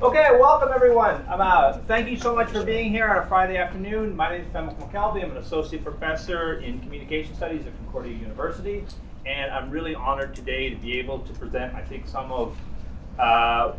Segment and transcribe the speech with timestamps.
[0.00, 1.16] Okay, welcome everyone.
[1.28, 4.14] Um, uh, thank you so much for being here on a Friday afternoon.
[4.14, 5.24] My name is Fenwick McKelvey.
[5.24, 8.86] I'm an associate professor in communication studies at Concordia University,
[9.26, 12.56] and I'm really honored today to be able to present, I think, some of,
[13.18, 13.72] uh,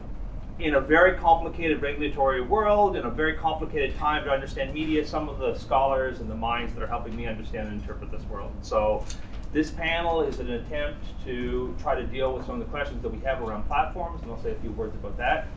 [0.60, 5.30] in a very complicated regulatory world, in a very complicated time to understand media, some
[5.30, 8.52] of the scholars and the minds that are helping me understand and interpret this world.
[8.62, 9.06] So
[9.54, 13.10] this panel is an attempt to try to deal with some of the questions that
[13.10, 15.48] we have around platforms, and I'll say a few words about that.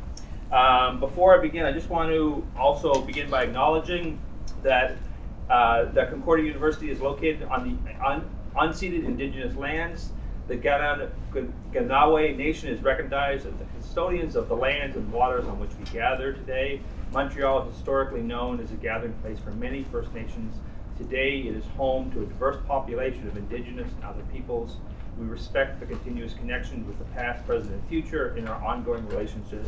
[0.53, 4.21] Um, before I begin, I just want to also begin by acknowledging
[4.63, 4.99] that
[5.49, 10.11] uh, that Concordia University is located on the un- unceded indigenous lands.
[10.49, 15.71] The Ganawe Nation is recognized as the custodians of the lands and waters on which
[15.79, 16.81] we gather today.
[17.13, 20.55] Montreal is historically known as a gathering place for many First Nations.
[20.99, 24.77] Today, it is home to a diverse population of Indigenous and other peoples.
[25.19, 29.67] We respect the continuous connection with the past, present, and future in our ongoing relationship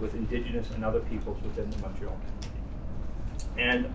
[0.00, 2.50] with Indigenous and other peoples within the Montreal community.
[3.58, 3.94] And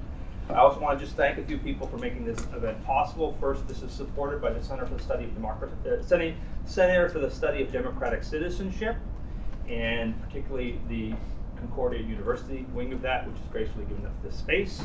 [0.49, 3.31] I also want to just thank a few people for making this event possible.
[3.39, 6.35] First, this is supported by the Center for the Study of Democracy, uh,
[6.65, 8.97] Center for the Study of Democratic Citizenship,
[9.69, 11.13] and particularly the
[11.57, 14.83] Concordia University wing of that, which has gracefully given us this space.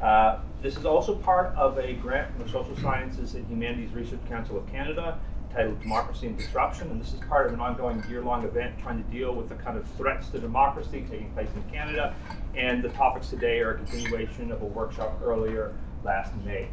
[0.00, 4.20] Uh, this is also part of a grant from the Social Sciences and Humanities Research
[4.28, 5.18] Council of Canada
[5.52, 9.10] titled Democracy and Disruption, and this is part of an ongoing year-long event trying to
[9.10, 12.14] deal with the kind of threats to democracy taking place in Canada.
[12.56, 16.68] And the topics today are a continuation of a workshop earlier last May.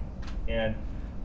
[0.48, 0.76] And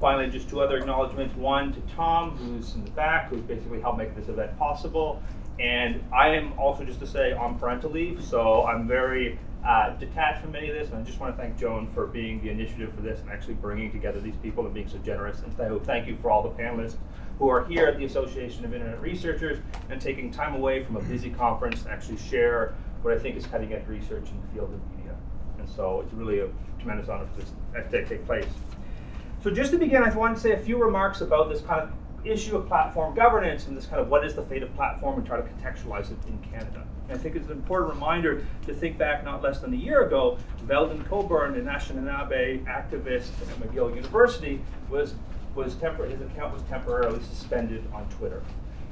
[0.01, 1.35] finally, just two other acknowledgments.
[1.37, 5.23] One to Tom, who's in the back, who's basically helped make this event possible.
[5.61, 10.43] And I am also just to say on parental leave, so I'm very uh, detached
[10.43, 12.93] from any of this, and I just want to thank Joan for being the initiative
[12.93, 15.41] for this and actually bringing together these people and being so generous.
[15.43, 16.97] And so thank you for all the panelists
[17.39, 19.59] who are here at the Association of Internet Researchers
[19.91, 23.47] and taking time away from a busy conference to actually share what I think is
[23.47, 25.15] cutting edge research in the field of media.
[25.59, 27.53] And so it's really a tremendous honor for this
[27.91, 28.47] to take place.
[29.43, 31.91] So just to begin, I want to say a few remarks about this kind of
[32.25, 35.27] issue of platform governance and this kind of what is the fate of platform and
[35.27, 36.87] try to contextualize it in Canada.
[37.09, 40.07] And I think it's an important reminder to think back not less than a year
[40.07, 45.15] ago, Veldon Coburn, an Anishinaabe activist at McGill University, was
[45.55, 48.43] was tempor- his account was temporarily suspended on Twitter.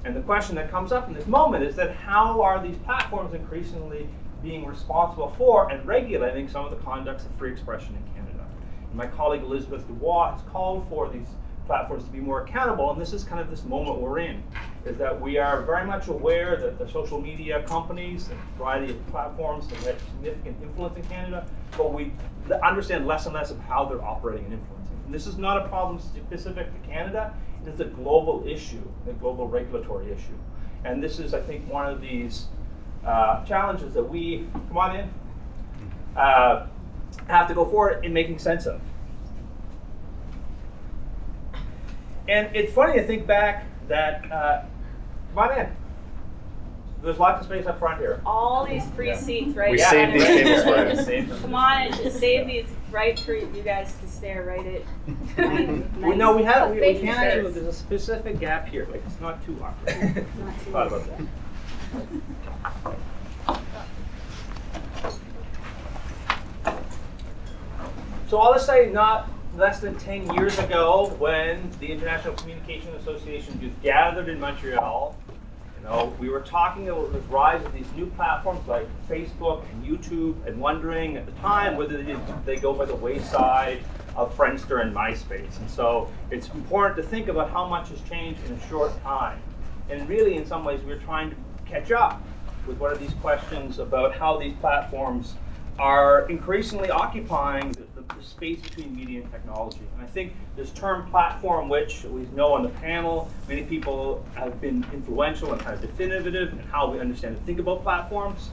[0.05, 3.35] And the question that comes up in this moment is that how are these platforms
[3.35, 4.09] increasingly
[4.43, 8.45] being responsible for and regulating some of the conducts of free expression in Canada?
[8.89, 11.29] And my colleague Elizabeth Dubois has called for these
[11.67, 14.43] platforms to be more accountable, and this is kind of this moment we're in,
[14.85, 18.93] is that we are very much aware that the social media companies and a variety
[18.93, 21.47] of platforms have had significant influence in Canada,
[21.77, 22.13] but we
[22.65, 24.82] understand less and less of how they're operating and influencing.
[25.05, 29.13] And this is not a problem specific to Canada, it is a global issue, a
[29.13, 30.39] global regulatory issue.
[30.85, 32.47] And this is, I think, one of these
[33.05, 35.11] uh, challenges that we, come on in,
[36.17, 36.67] uh,
[37.29, 38.81] have to go forward in making sense of.
[42.29, 44.63] And it's funny to think back that, uh,
[45.35, 45.77] come on in.
[47.03, 48.21] There's lots of space up front here.
[48.25, 49.17] All these free yeah.
[49.17, 50.25] seats right We saved these
[51.07, 51.41] tables for.
[51.43, 54.83] Come on, just save these right for you guys to stare right at.
[56.01, 57.53] Well, no, we have we, we can't actually.
[57.53, 58.87] There's a specific gap here.
[58.91, 60.27] Like it's not too awkward.
[60.39, 61.21] not too Thought about that.
[68.29, 73.61] So all this say, not less than 10 years ago, when the International Communication Association
[73.61, 75.15] just gathered in Montreal
[75.83, 80.47] know, we were talking about the rise of these new platforms like Facebook and YouTube,
[80.47, 83.83] and wondering at the time whether they, they go by the wayside
[84.17, 85.59] of Friendster and MySpace.
[85.59, 89.41] And so it's important to think about how much has changed in a short time.
[89.91, 92.23] And really, in some ways, we're trying to catch up
[92.67, 95.35] with what are these questions about how these platforms
[95.79, 97.75] are increasingly occupying
[98.09, 99.83] the, the, space between media and technology.
[99.95, 104.61] And I think this term platform, which we know on the panel, many people have
[104.61, 108.51] been influential and kind of definitive in how we understand and think about platforms.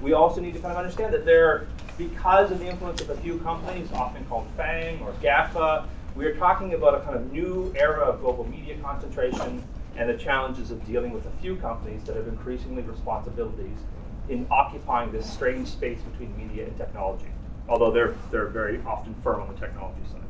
[0.00, 1.66] We also need to kind of understand that they're,
[1.96, 6.34] because of the influence of a few companies, often called FANG or GAFA, we are
[6.34, 9.62] talking about a kind of new era of global media concentration
[9.96, 13.78] and the challenges of dealing with a few companies that have increasingly responsibilities
[14.28, 17.26] in occupying this strange space between media and technology,
[17.68, 20.20] although they're, they're very often firm on the technology side.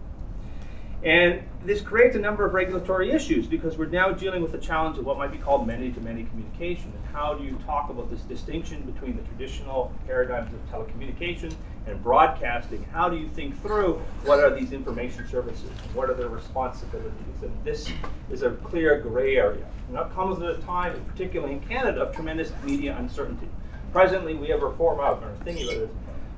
[1.05, 4.99] And this creates a number of regulatory issues because we're now dealing with the challenge
[4.99, 6.93] of what might be called many-to-many communication.
[6.95, 11.53] And how do you talk about this distinction between the traditional paradigms of telecommunication
[11.89, 12.85] and broadcasting?
[12.93, 13.95] How do you think through
[14.25, 15.71] what are these information services?
[15.93, 17.43] What are their responsibilities?
[17.43, 17.91] And this
[18.31, 19.67] is a clear gray area.
[19.89, 23.49] And that comes at a time, particularly in Canada, of tremendous media uncertainty.
[23.93, 25.91] presently, we have a reform out, or thinking about this,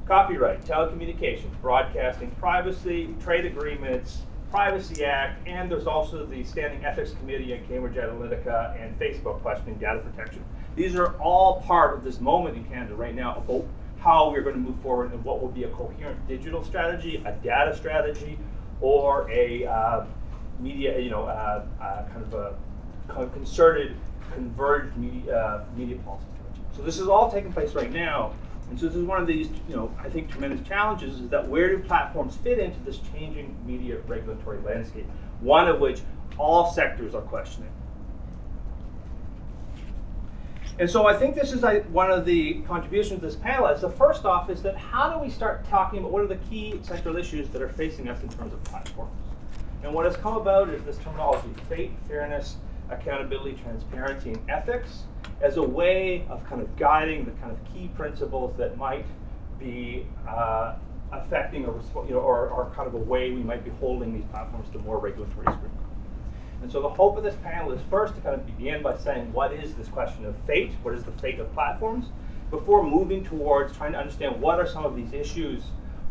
[0.07, 7.53] copyright, telecommunications, broadcasting, privacy, trade agreements, Privacy Act, and there's also the Standing Ethics Committee
[7.55, 10.45] at Cambridge Analytica and Facebook questioning data protection.
[10.77, 13.67] These are all part of this moment in Canada right now about
[13.99, 17.33] how we're going to move forward and what will be a coherent digital strategy, a
[17.33, 18.39] data strategy,
[18.81, 20.05] or a uh,
[20.61, 23.97] media, you know, uh, uh, kind of a concerted,
[24.33, 26.63] converged media, uh, media policy strategy.
[26.77, 28.35] So this is all taking place right now.
[28.71, 31.47] And so this is one of these, you know, I think tremendous challenges is that
[31.49, 35.07] where do platforms fit into this changing media regulatory landscape?
[35.41, 36.01] One of which
[36.39, 37.71] all sectors are questioning.
[40.77, 43.69] And so I think this is one of the contributions of this panel.
[43.69, 46.41] Is the first off is that how do we start talking about what are the
[46.51, 49.13] key central issues that are facing us in terms of platforms?
[49.85, 52.57] And what has come about is this terminology: fate, fairness,
[52.91, 55.05] accountability, transparency, and ethics
[55.41, 59.07] as a way of kind of guiding the kind of key principles that might
[59.59, 60.75] be uh,
[61.13, 64.25] affecting or, you know, or, or kind of a way we might be holding these
[64.31, 65.71] platforms to more regulatory scrutiny.
[66.63, 69.33] And so the hope of this panel is first to kind of begin by saying
[69.33, 72.07] what is this question of fate, what is the fate of platforms,
[72.51, 75.65] before moving towards trying to understand what are some of these issues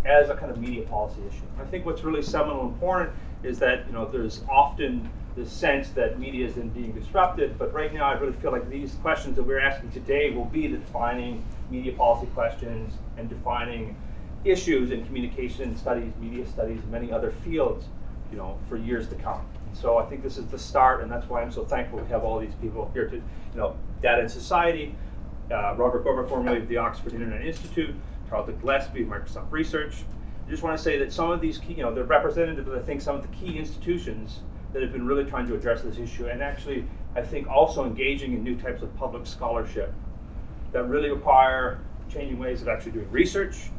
[0.06, 1.44] as a kind of media policy issue.
[1.60, 3.12] I think what's really seminal important
[3.42, 7.58] is that you know there's often the sense that media is in being disrupted.
[7.58, 10.68] But right now, I really feel like these questions that we're asking today will be
[10.68, 13.96] the defining media policy questions and defining
[14.46, 17.86] issues in communication studies, media studies, and many other fields,
[18.32, 19.46] you know, for years to come.
[19.74, 22.24] So I think this is the start, and that's why I'm so thankful we have
[22.24, 23.24] all these people here to, you
[23.56, 24.94] know, Data and Society,
[25.50, 27.96] uh, Robert Gorwa, formerly of the Oxford Internet Institute,
[28.30, 30.04] Tarleton Gillespie, Microsoft Research.
[30.46, 32.78] I just want to say that some of these key, you know, they're representative of,
[32.78, 34.42] I think, some of the key institutions
[34.74, 36.86] that have been really trying to address this issue and actually,
[37.16, 39.94] I think, also engaging in new types of public scholarship
[40.72, 41.80] that really require
[42.12, 43.70] changing ways of actually doing research,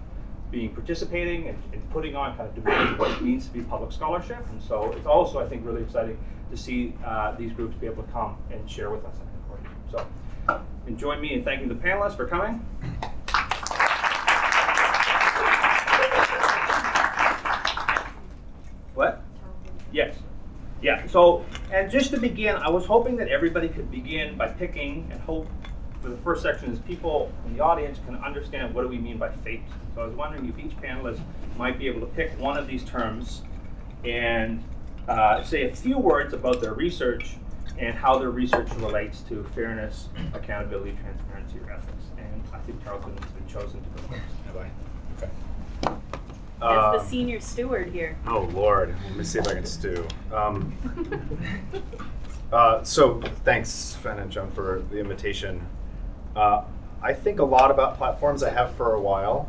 [0.51, 3.91] being participating, and, and putting on kind of debating what it means to be public
[3.93, 4.47] scholarship.
[4.51, 6.17] And so it's also, I think, really exciting
[6.51, 9.17] to see uh, these groups be able to come and share with us.
[9.91, 10.07] So,
[10.87, 12.65] and join me in thanking the panelists for coming.
[18.95, 19.23] What?
[19.93, 20.17] Yes.
[20.85, 25.09] Yeah, so, and just to begin, I was hoping that everybody could begin by picking
[25.11, 25.49] and hope
[26.03, 29.17] for the first section is people in the audience can understand what do we mean
[29.17, 29.63] by fate.
[29.95, 31.21] So I was wondering if each panelist
[31.57, 33.45] might be able to pick one of these terms
[34.05, 34.63] and
[35.09, 37.37] uh, say a few words about their research
[37.79, 42.05] and how their research relates to fairness, accountability, transparency, or ethics.
[42.19, 44.21] And I think Tarleton has been chosen to go first.
[46.65, 48.17] As the um, senior steward here.
[48.27, 50.07] Oh Lord, let me see if I can stew.
[50.33, 50.75] Um,
[52.53, 55.61] uh, so thanks, Fen and Joan, for the invitation.
[56.35, 56.65] Uh,
[57.03, 58.43] I think a lot about platforms.
[58.43, 59.49] I have for a while.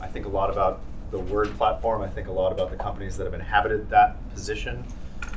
[0.00, 0.80] I think a lot about
[1.12, 2.02] the word platform.
[2.02, 4.84] I think a lot about the companies that have inhabited that position.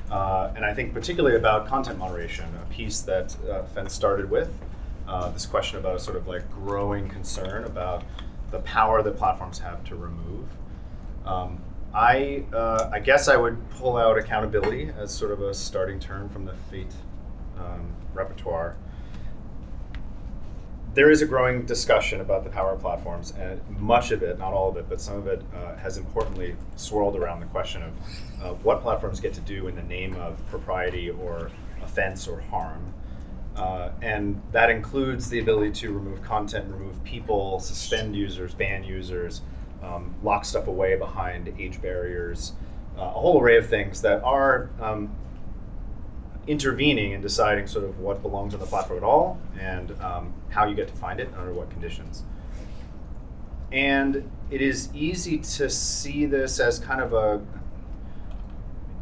[0.10, 4.52] Uh, and I think particularly about content moderation, a piece that uh, Fen started with.
[5.08, 8.04] Uh, this question about a sort of like growing concern about
[8.50, 10.48] the power that platforms have to remove
[11.26, 11.62] um,
[11.94, 16.30] I, uh, I guess I would pull out accountability as sort of a starting term
[16.30, 16.94] from the Fate
[17.58, 18.78] um, repertoire.
[20.94, 24.54] There is a growing discussion about the power of platforms, and much of it, not
[24.54, 27.94] all of it, but some of it uh, has importantly swirled around the question of
[28.42, 31.52] uh, what platforms get to do in the name of propriety or
[31.84, 32.94] offense or harm.
[33.56, 39.42] Uh, and that includes the ability to remove content, remove people, suspend users, ban users,
[39.84, 42.54] um, lock stuff away behind age barriers,
[42.98, 45.14] uh, a whole array of things that are um,
[46.48, 50.66] intervening and deciding sort of what belongs on the platform at all and um, how
[50.66, 52.24] you get to find it and under what conditions.
[53.72, 57.42] And it is easy to see this as kind of a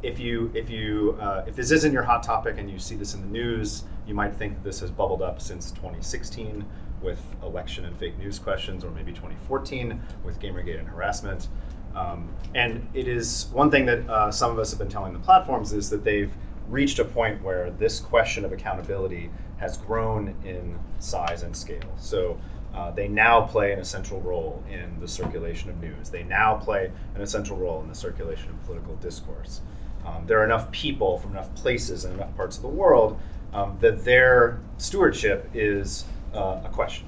[0.04, 3.14] if you if you uh, if this isn't your hot topic and you see this
[3.14, 6.66] in the news, you might think that this has bubbled up since 2016
[7.01, 11.48] with election and fake news questions, or maybe 2014 with Gamergate and harassment.
[11.96, 15.20] Um, and it is one thing that uh, some of us have been telling the
[15.20, 16.32] platforms is that they've
[16.70, 21.96] reached a point where this question of accountability has grown in size and scale.
[21.98, 22.39] So
[22.75, 26.10] uh, they now play an essential role in the circulation of news.
[26.10, 29.62] They now play an essential role in the circulation of political discourse.
[30.06, 33.20] Um, there are enough people from enough places and enough parts of the world
[33.54, 37.08] um, that their stewardship is uh, a question.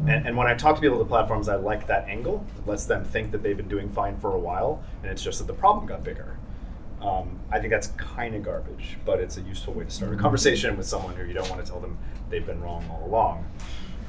[0.00, 2.44] And, and, when I talk to people at the platforms, I like that angle.
[2.58, 5.38] It lets them think that they've been doing fine for a while, and it's just
[5.38, 6.36] that the problem got bigger.
[7.00, 10.16] Um, I think that's kind of garbage, but it's a useful way to start a
[10.16, 11.96] conversation with someone who you don't want to tell them
[12.28, 13.46] they've been wrong all along.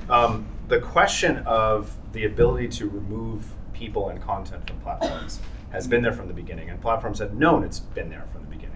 [0.10, 5.39] Um, the question of the ability to remove people and content from platforms
[5.72, 8.48] has been there from the beginning, and platforms have known it's been there from the
[8.48, 8.75] beginning.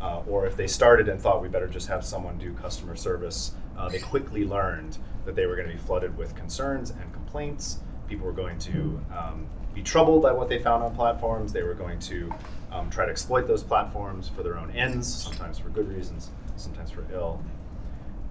[0.00, 3.52] Uh, or if they started and thought we better just have someone do customer service,
[3.80, 7.78] uh, they quickly learned that they were going to be flooded with concerns and complaints.
[8.08, 11.52] People were going to um, be troubled by what they found on platforms.
[11.52, 12.30] They were going to
[12.70, 16.90] um, try to exploit those platforms for their own ends, sometimes for good reasons, sometimes
[16.90, 17.42] for ill.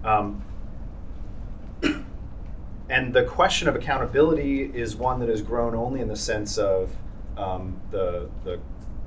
[0.04, 0.44] Um,
[2.88, 6.94] and the question of accountability is one that has grown only in the sense of
[7.36, 8.60] um, the, the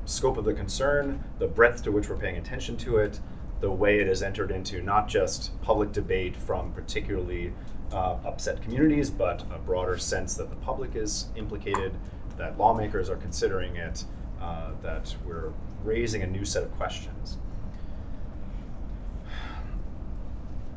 [0.06, 3.20] scope of the concern, the breadth to which we're paying attention to it,
[3.64, 7.54] the way it has entered into not just public debate from particularly
[7.94, 11.94] uh, upset communities, but a broader sense that the public is implicated,
[12.36, 14.04] that lawmakers are considering it,
[14.42, 15.54] uh, that we're
[15.86, 17.38] raising a new set of questions.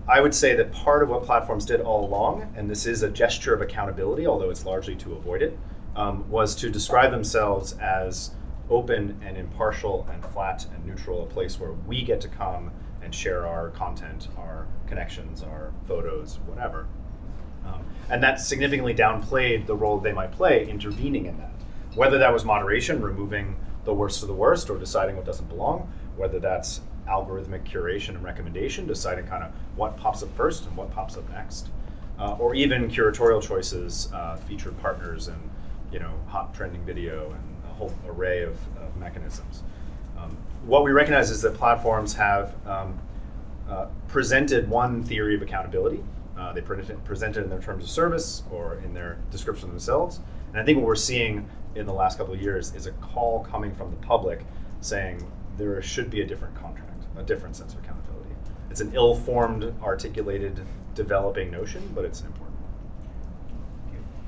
[0.06, 3.10] I would say that part of what platforms did all along, and this is a
[3.10, 5.58] gesture of accountability, although it's largely to avoid it,
[5.96, 8.30] um, was to describe themselves as
[8.70, 12.70] open and impartial and flat and neutral, a place where we get to come
[13.02, 16.86] and share our content, our connections, our photos, whatever.
[17.64, 21.52] Um, and that significantly downplayed the role they might play intervening in that.
[21.94, 25.92] Whether that was moderation, removing the worst of the worst, or deciding what doesn't belong,
[26.16, 30.90] whether that's algorithmic curation and recommendation, deciding kind of what pops up first and what
[30.90, 31.68] pops up next,
[32.18, 35.38] uh, or even curatorial choices, uh, featured partners, and
[35.92, 39.62] you know hot trending video and whole array of, of mechanisms.
[40.18, 42.98] Um, what we recognize is that platforms have um,
[43.68, 46.02] uh, presented one theory of accountability.
[46.38, 50.20] Uh, they pre- presented in their terms of service or in their description themselves.
[50.52, 53.44] And I think what we're seeing in the last couple of years is a call
[53.44, 54.44] coming from the public
[54.80, 58.30] saying there should be a different contract, a different sense of accountability.
[58.70, 60.60] It's an ill formed, articulated,
[60.94, 62.45] developing notion, but it's an important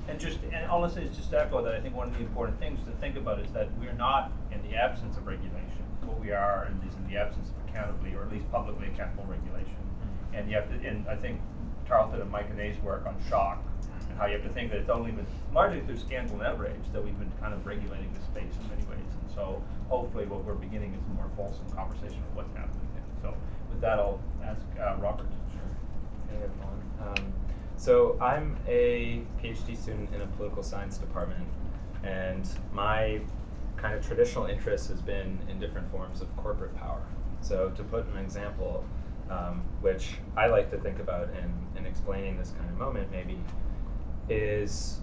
[0.08, 2.14] and just, and all I say is just to echo that I think one of
[2.14, 5.84] the important things to think about is that we're not in the absence of regulation.
[6.04, 9.76] What we are is in the absence of accountably, or at least publicly accountable regulation.
[9.76, 10.34] Mm-hmm.
[10.36, 11.40] And you have to, and I think
[11.86, 13.62] Tarleton and Mike Ananny's work on shock
[14.08, 16.88] and how you have to think that it's only been largely through scandal and outrage
[16.92, 19.12] that we've been kind of regulating the space in many ways.
[19.20, 22.88] And so hopefully what we're beginning is a more fulsome conversation of what's happening.
[23.20, 23.34] So
[23.70, 25.26] with that, I'll ask uh, Robert.
[25.52, 25.68] Sure.
[26.30, 26.80] Hey everyone.
[27.02, 27.32] Um,
[27.78, 31.46] so I'm a PhD student in a political science department,
[32.02, 33.20] and my
[33.76, 37.00] kind of traditional interest has been in different forms of corporate power.
[37.40, 38.84] So to put an example,
[39.30, 43.38] um, which I like to think about in, in explaining this kind of moment maybe,
[44.28, 44.98] is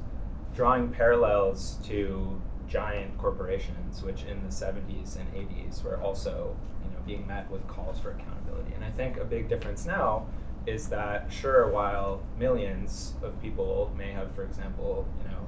[0.53, 6.99] drawing parallels to giant corporations, which in the 70s and 80s were also you know,
[7.05, 8.73] being met with calls for accountability.
[8.73, 10.25] And I think a big difference now
[10.67, 15.47] is that sure, while millions of people may have, for example, you know,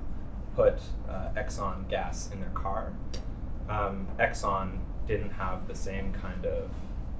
[0.56, 2.94] put uh, Exxon gas in their car,
[3.70, 6.70] um, Exxon didn't have the same kind of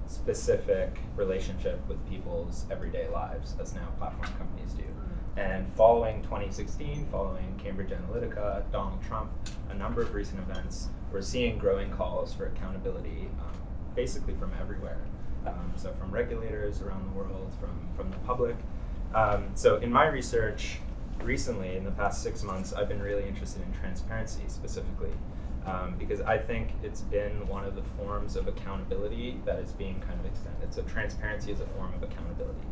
[0.06, 4.84] specific relationship with people's everyday lives as now platform companies do.
[5.36, 9.32] And following 2016, following Cambridge Analytica, Donald Trump,
[9.70, 13.62] a number of recent events, we're seeing growing calls for accountability um,
[13.96, 15.00] basically from everywhere
[15.48, 18.56] um, so from regulators around the world, from, from the public.
[19.14, 20.80] Um, so in my research
[21.24, 25.12] recently, in the past six months, I've been really interested in transparency specifically.
[25.66, 30.00] Um, because I think it's been one of the forms of accountability that is being
[30.00, 30.74] kind of extended.
[30.74, 32.68] So transparency is a form of accountability.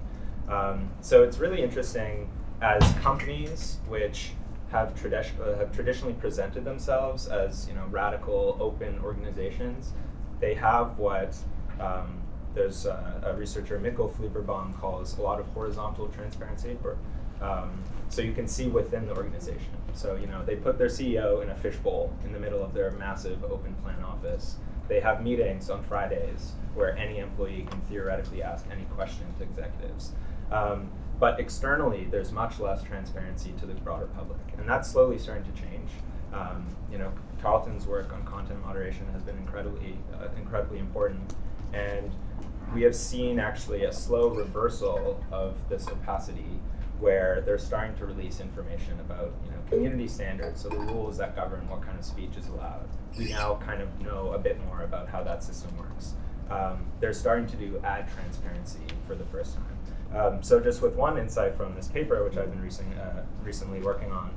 [0.48, 2.30] Um, so it's really interesting
[2.62, 4.32] as companies which
[4.70, 9.92] have, tradi- uh, have traditionally presented themselves as you know radical, open organizations.
[10.40, 11.36] They have what
[11.80, 12.22] um,
[12.56, 16.78] there's uh, a researcher, Mikkel Flyverbom, calls a lot of horizontal transparency.
[16.84, 16.98] Or,
[17.42, 19.68] um, so you can see within the organization.
[19.94, 22.92] So you know they put their CEO in a fishbowl in the middle of their
[22.92, 24.58] massive open plan office.
[24.88, 30.12] They have meetings on Fridays where any employee can theoretically ask any question to executives.
[30.52, 35.46] Um, but externally, there's much less transparency to the broader public, and that's slowly starting
[35.46, 35.90] to change.
[36.34, 41.34] Um, you know, Tarleton's work on content moderation has been incredibly, uh, incredibly important,
[41.74, 42.12] and
[42.74, 46.60] we have seen actually a slow reversal of this opacity
[47.00, 51.36] where they're starting to release information about you know community standards, so the rules that
[51.36, 52.88] govern what kind of speech is allowed.
[53.18, 56.14] We now kind of know a bit more about how that system works.
[56.50, 60.20] Um, they're starting to do ad transparency for the first time.
[60.20, 63.80] Um, so just with one insight from this paper, which I've been recent, uh, recently
[63.82, 64.32] working on,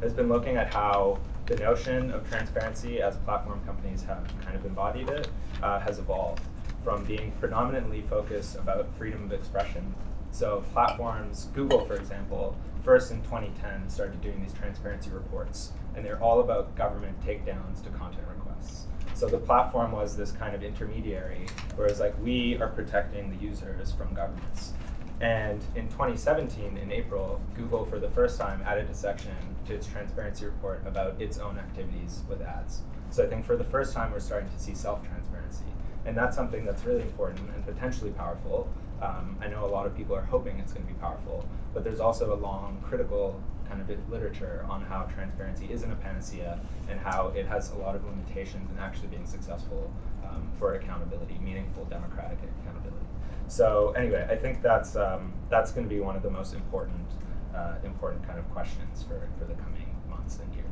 [0.00, 4.64] has been looking at how the notion of transparency as platform companies have kind of
[4.64, 5.28] embodied it
[5.62, 6.42] uh, has evolved
[6.88, 9.94] from being predominantly focused about freedom of expression
[10.30, 16.22] So platforms, Google, for example, first in 2010 started doing these transparency reports, and they're
[16.22, 18.86] all about government takedowns to content requests.
[19.14, 23.92] So the platform was this kind of intermediary, whereas like we are protecting the users
[23.92, 24.72] from governments.
[25.20, 29.34] And in 2017, in April, Google for the first time added a section
[29.66, 32.82] to its transparency report about its own activities with ads.
[33.10, 35.64] So I think for the first time, we're starting to see self-transparency,
[36.04, 38.68] and that's something that's really important and potentially powerful.
[39.02, 41.84] Um, I know a lot of people are hoping it's going to be powerful, but
[41.84, 46.98] there's also a long critical kind of literature on how transparency isn't a panacea and
[46.98, 49.92] how it has a lot of limitations in actually being successful
[50.24, 53.06] um, for accountability, meaningful democratic accountability.
[53.46, 57.08] So anyway, I think that's um, that's going to be one of the most important
[57.54, 60.67] uh, important kind of questions for, for the coming months and years.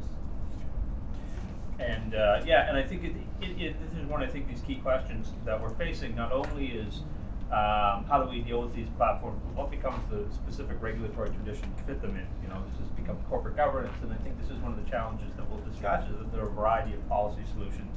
[1.79, 4.63] And uh, yeah, and I think it, it, it, this is one I think these
[4.63, 6.15] key questions that we're facing.
[6.15, 7.03] Not only is
[7.53, 11.83] um, how do we deal with these platforms, what becomes the specific regulatory tradition to
[11.85, 12.27] fit them in?
[12.43, 14.91] You know, this has become corporate governance, and I think this is one of the
[14.91, 16.09] challenges that we'll discuss.
[16.11, 17.95] Is that there are a variety of policy solutions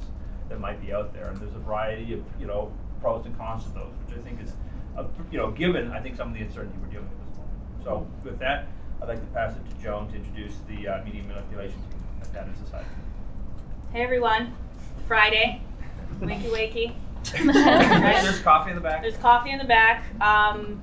[0.48, 2.70] that might be out there, and there's a variety of you know
[3.00, 4.52] pros and cons to those, which I think is
[4.96, 7.84] uh, you know given I think some of the uncertainty we're dealing with.
[7.84, 8.68] So with that,
[9.02, 12.32] I'd like to pass it to Joan to introduce the uh, media manipulation team at
[12.32, 12.86] Data Society.
[13.92, 14.54] Hey everyone,
[15.08, 15.62] Friday,
[16.20, 16.94] wakey wakey.
[18.22, 19.02] There's coffee in the back.
[19.02, 20.04] There's coffee in the back.
[20.20, 20.80] Um,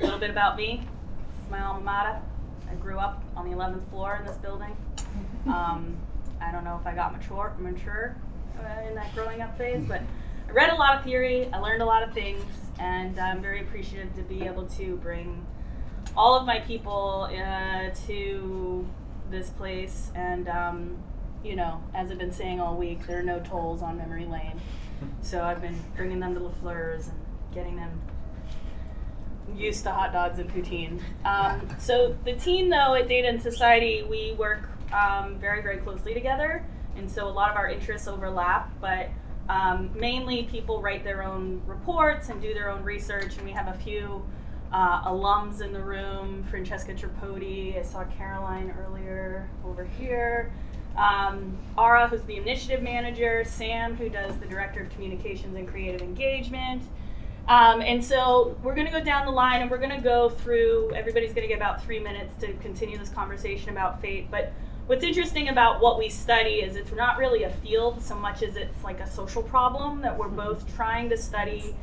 [0.00, 0.82] a little bit about me.
[1.28, 2.20] This is my alma mater.
[2.68, 4.76] I grew up on the 11th floor in this building.
[5.46, 5.96] Um,
[6.40, 8.16] I don't know if I got mature, mature
[8.58, 10.02] uh, in that growing up phase, but
[10.48, 11.48] I read a lot of theory.
[11.52, 12.42] I learned a lot of things,
[12.80, 15.46] and I'm very appreciative to be able to bring
[16.16, 18.84] all of my people uh, to
[19.30, 20.98] this place and um,
[21.48, 24.60] you know, as I've been saying all week, there are no tolls on memory lane.
[25.22, 27.18] So I've been bringing them to LaFleur's and
[27.54, 28.02] getting them
[29.56, 31.00] used to hot dogs and poutine.
[31.24, 36.12] Um, so the team, though, at Data and Society, we work um, very, very closely
[36.12, 38.70] together, and so a lot of our interests overlap.
[38.78, 39.08] But
[39.48, 43.68] um, mainly, people write their own reports and do their own research, and we have
[43.68, 44.22] a few
[44.70, 46.42] uh, alums in the room.
[46.50, 50.52] Francesca Tripodi, I saw Caroline earlier over here
[50.98, 56.02] um, Ara, who's the initiative manager, Sam, who does the director of communications and creative
[56.02, 56.82] engagement.
[57.48, 60.28] Um, and so we're going to go down the line and we're going to go
[60.28, 64.30] through, everybody's going to get about three minutes to continue this conversation about fate.
[64.30, 64.52] But
[64.86, 68.56] what's interesting about what we study is it's not really a field so much as
[68.56, 71.74] it's like a social problem that we're both trying to study.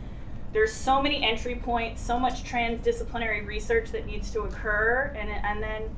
[0.54, 5.64] There's so many entry points, so much transdisciplinary research that needs to occur, and, and
[5.64, 5.90] then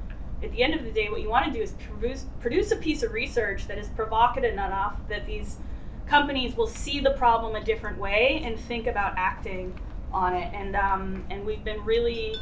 [0.44, 2.76] at the end of the day, what you want to do is produce, produce a
[2.76, 5.58] piece of research that is provocative enough that these
[6.06, 9.78] companies will see the problem a different way and think about acting
[10.12, 10.54] on it.
[10.54, 12.36] And, um, and we've been really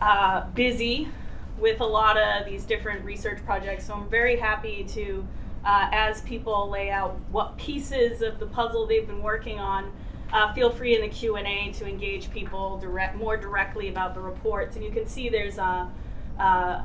[0.00, 1.08] uh, busy
[1.58, 3.86] with a lot of these different research projects.
[3.86, 5.26] So I'm very happy to,
[5.64, 9.92] uh, as people lay out what pieces of the puzzle they've been working on,
[10.32, 14.76] uh, feel free in the Q&A to engage people direct, more directly about the reports.
[14.76, 15.90] And you can see there's a,
[16.38, 16.82] uh,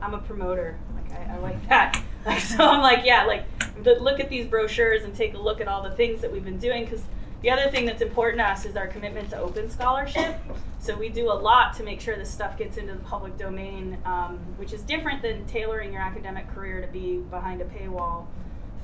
[0.00, 0.78] I'm a promoter.
[0.94, 2.02] Like I, I like that.
[2.24, 3.44] Like, so I'm like, yeah, like
[3.84, 6.58] look at these brochures and take a look at all the things that we've been
[6.58, 7.02] doing because
[7.42, 10.36] the other thing that's important to us is our commitment to open scholarship.
[10.78, 13.98] So we do a lot to make sure this stuff gets into the public domain,
[14.04, 18.26] um, which is different than tailoring your academic career to be behind a paywall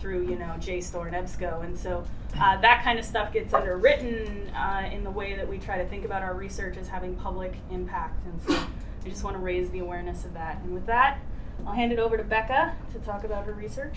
[0.01, 1.65] through, you know, JSTOR and EBSCO.
[1.65, 2.05] And so
[2.41, 5.89] uh, that kind of stuff gets underwritten uh, in the way that we try to
[5.89, 8.25] think about our research as having public impact.
[8.27, 8.67] And so
[9.05, 10.59] I just want to raise the awareness of that.
[10.63, 11.19] And with that,
[11.67, 13.97] I'll hand it over to Becca to talk about her research.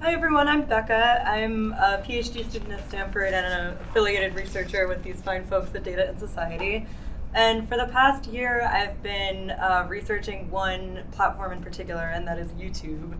[0.00, 1.22] Hi everyone, I'm Becca.
[1.28, 5.84] I'm a PhD student at Stanford and an affiliated researcher with these fine folks at
[5.84, 6.86] Data and Society.
[7.34, 12.38] And for the past year, I've been uh, researching one platform in particular, and that
[12.38, 13.18] is YouTube.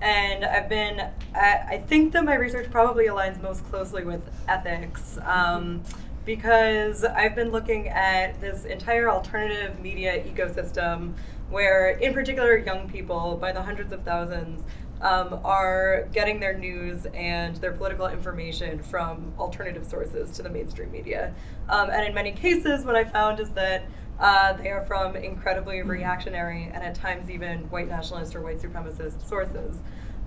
[0.00, 5.18] And I've been, I, I think that my research probably aligns most closely with ethics.
[5.22, 5.84] Um,
[6.24, 11.14] because I've been looking at this entire alternative media ecosystem
[11.50, 14.64] where, in particular, young people, by the hundreds of thousands,
[15.02, 20.90] um, are getting their news and their political information from alternative sources to the mainstream
[20.90, 21.34] media.
[21.68, 23.84] Um, and in many cases, what I found is that
[24.18, 29.26] uh, they are from incredibly reactionary and at times even white nationalist or white supremacist
[29.28, 29.76] sources.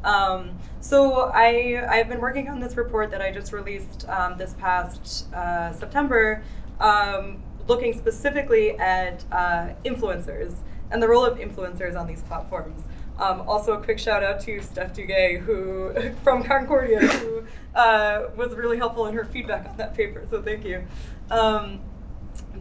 [0.03, 4.53] Um, so I, I've been working on this report that I just released um, this
[4.53, 6.43] past uh, September,
[6.79, 10.55] um, looking specifically at uh, influencers
[10.91, 12.83] and the role of influencers on these platforms.
[13.19, 15.91] Um, also, a quick shout out to Steph Duguay, who
[16.23, 17.43] from Concordia, who
[17.75, 20.25] uh, was really helpful in her feedback on that paper.
[20.29, 20.85] So thank you.
[21.31, 21.79] Um,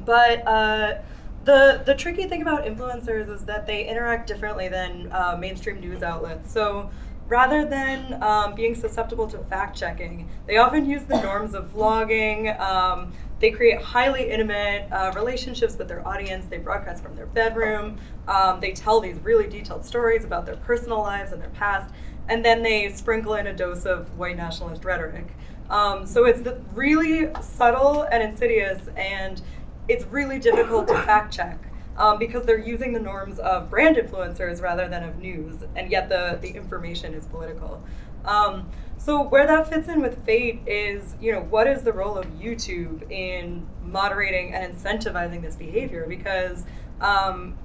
[0.05, 1.03] but uh,
[1.45, 6.03] the the tricky thing about influencers is that they interact differently than uh, mainstream news
[6.03, 6.53] outlets.
[6.53, 6.91] So
[7.29, 12.59] rather than um, being susceptible to fact checking, they often use the norms of vlogging.
[12.61, 16.47] Um, they create highly intimate uh, relationships with their audience.
[16.47, 17.99] They broadcast from their bedroom.
[18.29, 21.93] Um, they tell these really detailed stories about their personal lives and their past,
[22.29, 25.27] and then they sprinkle in a dose of white nationalist rhetoric.
[25.69, 29.43] Um, so it's really subtle and insidious, and
[29.89, 31.59] it's really difficult to fact check
[31.97, 36.09] um, because they're using the norms of brand influencers rather than of news, and yet
[36.09, 37.83] the, the information is political.
[38.25, 42.19] Um, so where that fits in with fate is, you know, what is the role
[42.19, 46.07] of YouTube in moderating and incentivizing this behavior?
[46.09, 46.65] Because
[47.01, 47.57] um,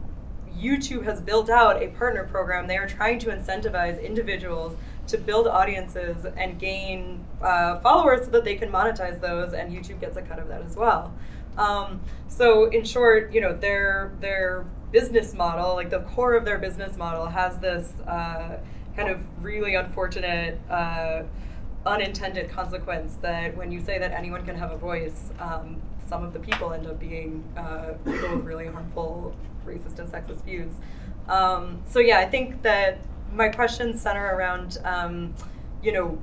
[0.56, 2.67] YouTube has built out a partner program.
[2.67, 8.44] They are trying to incentivize individuals to build audiences and gain uh, followers so that
[8.44, 11.13] they can monetize those, and YouTube gets a cut of that as well.
[11.58, 16.58] Um, so in short, you know, their their business model, like the core of their
[16.58, 18.58] business model, has this uh,
[18.96, 20.60] kind of really unfortunate.
[20.70, 21.24] Uh,
[21.86, 26.34] unintended consequence that when you say that anyone can have a voice, um, some of
[26.34, 29.36] the people end up being uh, people with really harmful
[29.66, 30.72] racist and sexist views.
[31.28, 33.00] Um, so yeah, I think that
[33.34, 35.34] my questions center around, um,
[35.82, 36.20] you know,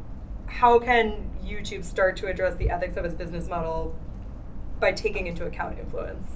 [0.46, 3.94] how can YouTube start to address the ethics of its business model
[4.80, 6.30] by taking into account influence?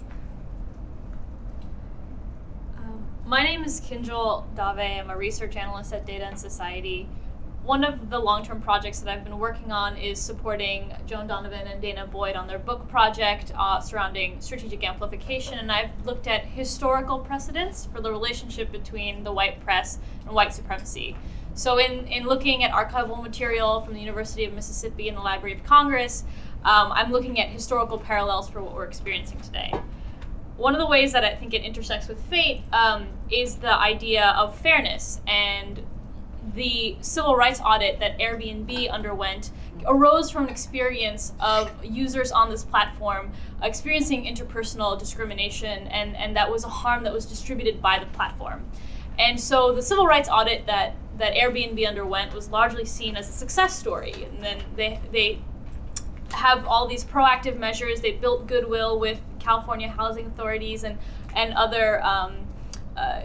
[2.79, 5.05] Um, my name is Kinjal Dave.
[5.05, 7.09] I'm a research analyst at Data and Society.
[7.65, 11.69] One of the long term projects that I've been working on is supporting Joan Donovan
[11.69, 15.59] and Dana Boyd on their book project uh, surrounding strategic amplification.
[15.59, 20.53] And I've looked at historical precedents for the relationship between the white press and white
[20.53, 21.17] supremacy.
[21.55, 25.55] So, in, in looking at archival material from the University of Mississippi and the Library
[25.55, 26.25] of Congress,
[26.65, 29.73] um, I'm looking at historical parallels for what we're experiencing today.
[30.57, 34.35] One of the ways that I think it intersects with fate um, is the idea
[34.39, 35.83] of fairness and
[36.55, 39.51] the civil rights audit that Airbnb underwent
[39.87, 46.51] arose from an experience of users on this platform experiencing interpersonal discrimination, and, and that
[46.51, 48.65] was a harm that was distributed by the platform.
[49.19, 53.33] And so the civil rights audit that, that Airbnb underwent was largely seen as a
[53.33, 54.13] success story.
[54.13, 55.39] And then they, they
[56.33, 58.01] have all these proactive measures.
[58.01, 60.99] They built goodwill with California housing authorities and
[61.35, 62.37] and other um,
[62.97, 63.23] uh,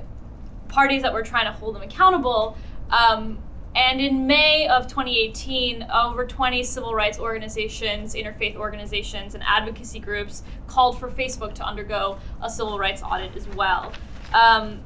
[0.69, 2.57] parties that were trying to hold them accountable.
[2.89, 3.39] Um,
[3.75, 10.41] and in May of 2018, over 20 civil rights organizations, interfaith organizations, and advocacy groups
[10.65, 13.93] called for Facebook to undergo a civil rights audit as well,
[14.33, 14.81] um,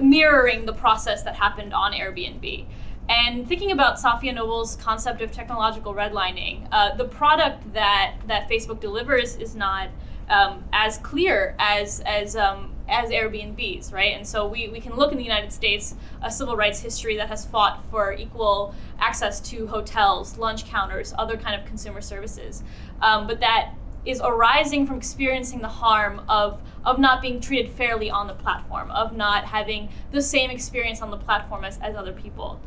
[0.00, 2.66] mirroring the process that happened on Airbnb.
[3.08, 8.80] And thinking about Safiya Noble's concept of technological redlining, uh, the product that, that Facebook
[8.80, 9.90] delivers is not
[10.28, 14.14] um, as clear as as um, as Airbnb's, right?
[14.14, 17.28] And so we, we can look in the United States a civil rights history that
[17.28, 22.62] has fought for equal access to hotels, lunch counters, other kind of consumer services,
[23.00, 28.10] um, but that is arising from experiencing the harm of of not being treated fairly
[28.10, 32.12] on the platform, of not having the same experience on the platform as, as other
[32.12, 32.60] people.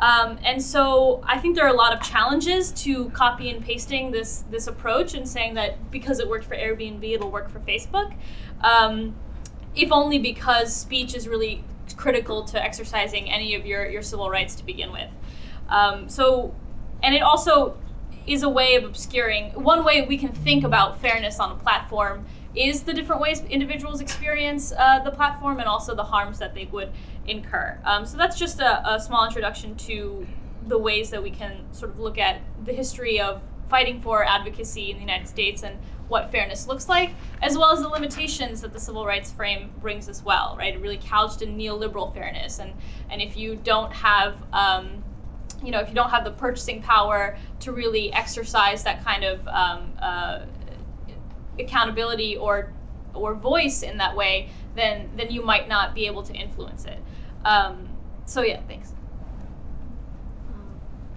[0.00, 4.10] Um, and so I think there are a lot of challenges to copy and pasting
[4.10, 8.14] this this approach and saying that because it worked for Airbnb, it'll work for Facebook.
[8.62, 9.14] Um,
[9.74, 11.64] if only because speech is really
[11.96, 15.08] critical to exercising any of your, your civil rights to begin with.
[15.68, 16.54] Um, so,
[17.02, 17.78] and it also
[18.26, 19.50] is a way of obscuring.
[19.50, 24.00] One way we can think about fairness on a platform is the different ways individuals
[24.00, 26.90] experience uh, the platform and also the harms that they would
[27.26, 27.78] incur.
[27.84, 30.26] Um, so that's just a, a, small introduction to
[30.66, 34.90] the ways that we can sort of look at the history of fighting for advocacy
[34.90, 38.72] in the United States and what fairness looks like, as well as the limitations that
[38.72, 40.78] the civil rights frame brings as well, right?
[40.78, 42.74] Really couched in neoliberal fairness, and
[43.08, 45.02] and if you don't have um,
[45.64, 49.46] you know, if you don't have the purchasing power to really exercise that kind of
[49.48, 50.40] um, uh,
[51.58, 52.72] accountability or
[53.14, 56.98] or voice in that way, then then you might not be able to influence it.
[57.44, 57.88] Um,
[58.24, 58.92] so yeah, thanks.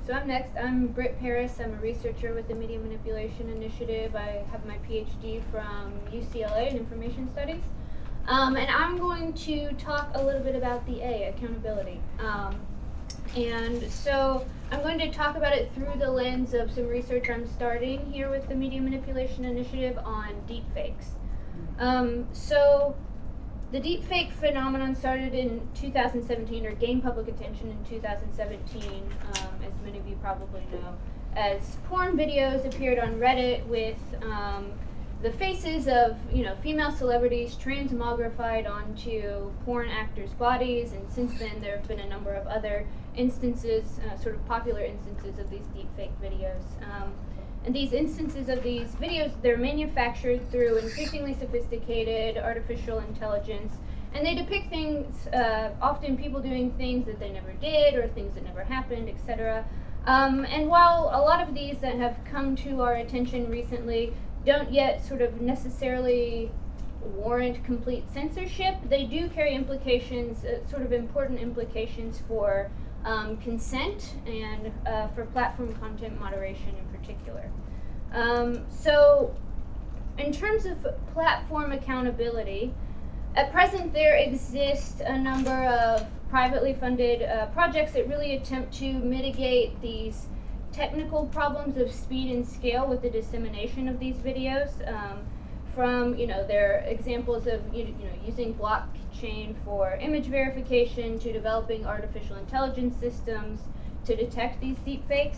[0.06, 0.56] So I'm next.
[0.56, 1.60] I'm Britt Paris.
[1.60, 4.16] I'm a researcher with the Media Manipulation Initiative.
[4.16, 7.64] I have my PhD from UCLA in Information Studies.
[8.28, 12.00] Um, and I'm going to talk a little bit about the A, accountability.
[12.20, 12.60] Um,
[13.36, 17.46] and so I'm going to talk about it through the lens of some research I'm
[17.46, 21.08] starting here with the Media Manipulation Initiative on deepfakes.
[21.78, 22.96] Um, so
[23.72, 30.00] the deepfake phenomenon started in 2017 or gained public attention in 2017, um, as many
[30.00, 30.96] of you probably know,
[31.36, 34.72] as porn videos appeared on Reddit with um,
[35.22, 41.62] the faces of you know female celebrities transmogrified onto porn actors' bodies, and since then
[41.62, 42.86] there have been a number of other
[43.18, 46.64] instances, uh, sort of popular instances of these deepfake videos.
[46.84, 47.14] Um,
[47.66, 53.74] and these instances of these videos, they're manufactured through increasingly sophisticated artificial intelligence,
[54.14, 58.36] and they depict things, uh, often people doing things that they never did or things
[58.36, 59.66] that never happened, etc.
[60.06, 64.14] Um, and while a lot of these that have come to our attention recently
[64.46, 66.52] don't yet sort of necessarily
[67.02, 72.70] warrant complete censorship, they do carry implications, uh, sort of important implications for
[73.06, 77.50] um, consent and uh, for platform content moderation in particular.
[78.12, 79.34] Um, so,
[80.18, 80.78] in terms of
[81.14, 82.74] platform accountability,
[83.36, 88.94] at present there exist a number of privately funded uh, projects that really attempt to
[88.94, 90.28] mitigate these
[90.72, 94.72] technical problems of speed and scale with the dissemination of these videos.
[94.88, 95.26] Um,
[95.76, 101.34] from you know their examples of you, you know using blockchain for image verification to
[101.34, 103.60] developing artificial intelligence systems
[104.06, 105.38] to detect these deepfakes.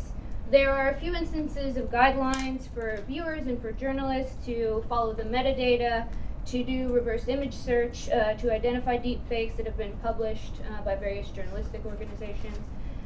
[0.52, 5.24] There are a few instances of guidelines for viewers and for journalists to follow the
[5.24, 6.08] metadata,
[6.46, 10.96] to do reverse image search, uh, to identify deepfakes that have been published uh, by
[10.96, 12.60] various journalistic organizations.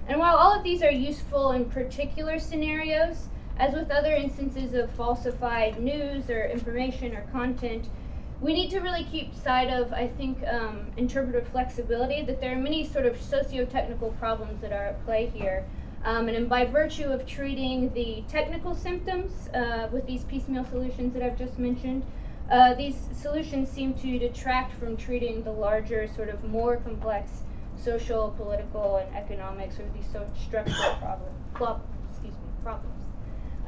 [0.08, 4.90] And while all of these are useful in particular scenarios, as with other instances of
[4.92, 7.88] falsified news or information or content,
[8.42, 12.60] we need to really keep sight of, I think, um, interpretive flexibility, that there are
[12.60, 15.66] many sort of socio technical problems that are at play here.
[16.04, 21.22] Um, and by virtue of treating the technical symptoms uh, with these piecemeal solutions that
[21.22, 22.04] I've just mentioned,
[22.50, 27.44] uh, these solutions seem to detract from treating the larger, sort of more complex
[27.78, 31.32] social, political, and economic, sort of these so structural problem,
[32.10, 33.01] excuse me, problems.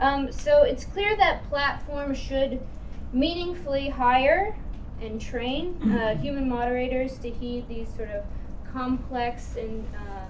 [0.03, 2.59] Um, so it's clear that platforms should
[3.13, 4.53] meaningfully hire
[4.99, 8.25] and train uh, human moderators to heed these sort of
[8.73, 10.27] complex and um,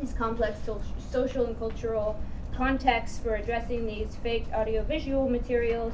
[0.00, 2.20] these complex so- social and cultural
[2.52, 5.92] contexts for addressing these fake audiovisual materials.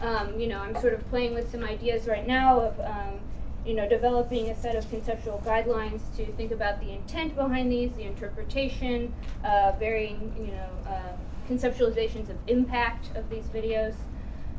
[0.00, 3.18] Um, you know, I'm sort of playing with some ideas right now of, um,
[3.66, 7.92] you know, developing a set of conceptual guidelines to think about the intent behind these,
[7.94, 9.12] the interpretation,
[9.44, 11.16] uh, varying, you know, uh,
[11.48, 13.94] conceptualizations of impact of these videos.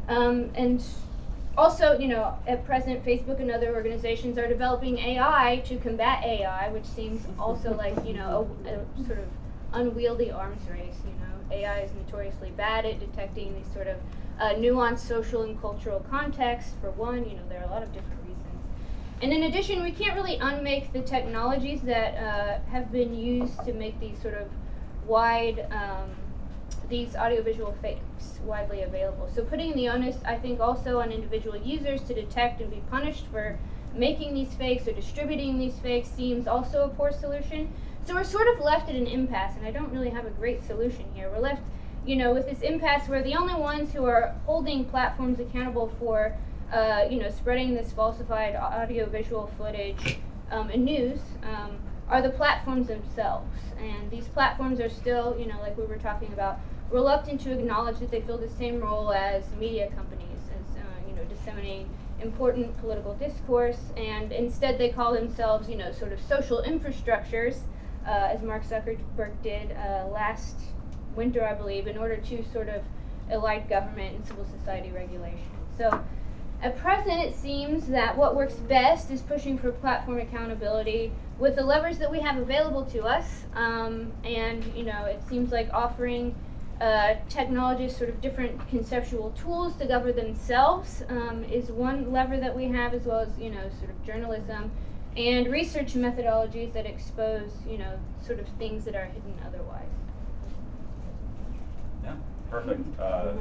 [0.07, 0.83] Um, and
[1.57, 6.69] also, you know, at present, Facebook and other organizations are developing AI to combat AI,
[6.69, 9.27] which seems also like, you know, a, a sort of
[9.73, 10.95] unwieldy arms race.
[11.05, 13.97] You know, AI is notoriously bad at detecting these sort of
[14.39, 16.73] uh, nuanced social and cultural contexts.
[16.81, 18.65] For one, you know, there are a lot of different reasons.
[19.21, 23.73] And in addition, we can't really unmake the technologies that uh, have been used to
[23.73, 24.47] make these sort of
[25.05, 26.09] wide um,
[26.89, 29.29] these audiovisual fakes widely available.
[29.33, 33.25] So putting the onus, I think, also on individual users to detect and be punished
[33.31, 33.57] for
[33.93, 37.71] making these fakes or distributing these fakes seems also a poor solution.
[38.05, 40.65] So we're sort of left at an impasse, and I don't really have a great
[40.65, 41.29] solution here.
[41.29, 41.61] We're left,
[42.05, 46.35] you know, with this impasse where the only ones who are holding platforms accountable for,
[46.73, 50.17] uh, you know, spreading this falsified audiovisual footage
[50.51, 53.57] um, and news um, are the platforms themselves.
[53.79, 56.59] And these platforms are still, you know, like we were talking about,
[56.91, 61.15] reluctant to acknowledge that they fill the same role as media companies, as uh, you
[61.15, 61.89] know, disseminating
[62.21, 67.59] important political discourse, and instead they call themselves, you know, sort of social infrastructures,
[68.05, 70.55] uh, as Mark Zuckerberg did uh, last
[71.15, 72.83] winter, I believe, in order to sort of
[73.31, 75.39] elide government and civil society regulation.
[75.77, 76.03] So.
[76.61, 81.63] At present, it seems that what works best is pushing for platform accountability with the
[81.63, 86.35] levers that we have available to us, um, and you know, it seems like offering
[86.81, 92.55] uh, technologies, sort of different conceptual tools to govern themselves, um, is one lever that
[92.55, 94.71] we have, as well as you know, sort of journalism
[95.17, 99.89] and research methodologies that expose, you know, sort of things that are hidden otherwise.
[102.03, 102.15] Yeah,
[102.49, 102.99] perfect.
[102.99, 103.33] Uh,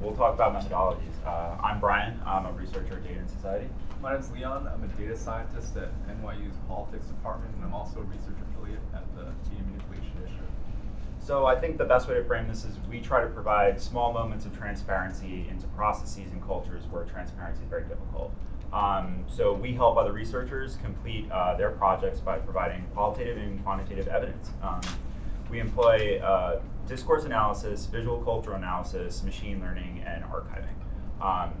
[0.00, 1.14] we'll talk about methodologies.
[1.24, 2.20] Uh, I'm Brian.
[2.26, 3.68] I'm a researcher at Data and Society.
[4.02, 4.68] My name's Leon.
[4.68, 9.08] I'm a data scientist at NYU's politics department, and I'm also a research affiliate at
[9.14, 9.91] the Media Manipulation Initiative.
[11.22, 14.12] So I think the best way to frame this is we try to provide small
[14.12, 18.32] moments of transparency into processes and cultures where transparency is very difficult.
[18.72, 24.08] Um, so we help other researchers complete uh, their projects by providing qualitative and quantitative
[24.08, 24.50] evidence.
[24.62, 24.80] Um,
[25.48, 30.74] we employ uh, discourse analysis, visual cultural analysis, machine learning, and archiving.
[31.20, 31.52] Um,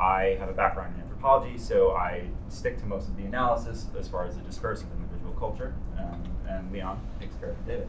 [0.00, 4.08] I have a background in anthropology, so I stick to most of the analysis as
[4.08, 7.72] far as the discursive and the visual culture, um, and Leon takes care of the
[7.72, 7.86] data.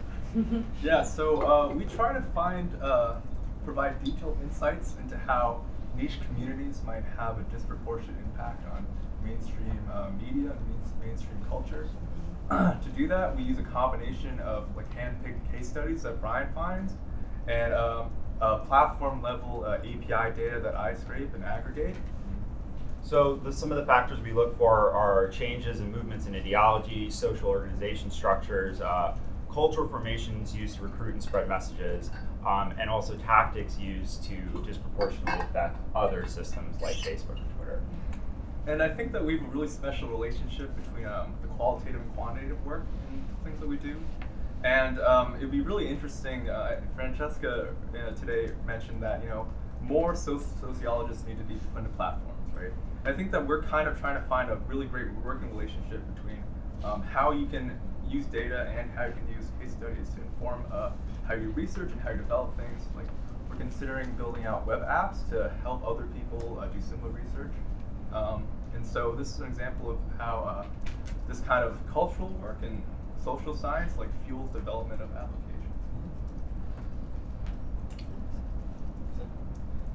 [0.83, 3.15] Yeah, so uh, we try to find, uh,
[3.65, 5.63] provide detailed insights into how
[5.95, 8.85] niche communities might have a disproportionate impact on
[9.23, 11.87] mainstream uh, media and main- mainstream culture.
[12.49, 16.93] to do that, we use a combination of like hand-picked case studies that Brian finds
[17.47, 18.09] and um,
[18.41, 21.95] uh, platform level uh, API data that I scrape and aggregate.
[23.01, 27.09] So the, some of the factors we look for are changes and movements in ideology,
[27.09, 29.15] social organization structures, uh,
[29.53, 32.09] cultural formations used to recruit and spread messages,
[32.45, 34.35] um, and also tactics used to
[34.65, 37.81] disproportionately affect other systems like Facebook and Twitter.
[38.65, 42.15] And I think that we have a really special relationship between um, the qualitative and
[42.15, 43.97] quantitative work and things that we do.
[44.63, 46.49] And um, it'd be really interesting.
[46.49, 49.47] Uh, Francesca uh, today mentioned that you know
[49.81, 52.71] more soci- sociologists need to be on the platforms, right?
[53.03, 56.01] And I think that we're kind of trying to find a really great working relationship
[56.15, 56.41] between
[56.83, 60.65] um, how you can use data and how you can use case studies to inform
[60.71, 60.91] uh,
[61.27, 62.83] how you research and how you develop things.
[62.95, 63.07] Like
[63.49, 67.53] we're considering building out web apps to help other people uh, do similar research.
[68.11, 70.65] Um, and so this is an example of how uh,
[71.27, 72.81] this kind of cultural work and
[73.23, 75.42] social science like fuels development of applications.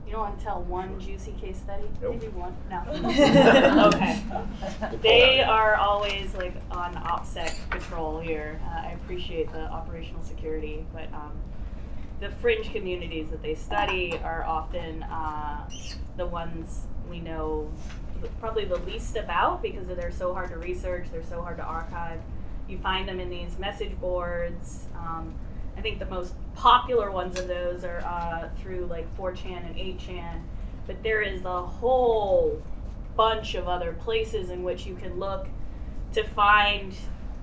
[0.09, 1.85] You don't want to tell one juicy case study?
[2.01, 2.15] Nope.
[2.15, 2.57] Maybe one?
[2.71, 3.91] No.
[3.93, 4.23] okay.
[5.03, 8.59] They are always like on OPSEC patrol here.
[8.65, 11.33] Uh, I appreciate the operational security, but um,
[12.21, 15.69] the fringe communities that they study are often uh,
[16.17, 17.71] the ones we know
[18.41, 22.19] probably the least about because they're so hard to research, they're so hard to archive.
[22.67, 24.87] You find them in these message boards.
[24.97, 25.35] Um,
[25.79, 30.41] I think the most popular ones of those are uh, through like 4chan and 8chan,
[30.89, 32.61] but there is a whole
[33.15, 35.47] bunch of other places in which you can look
[36.15, 36.95] to find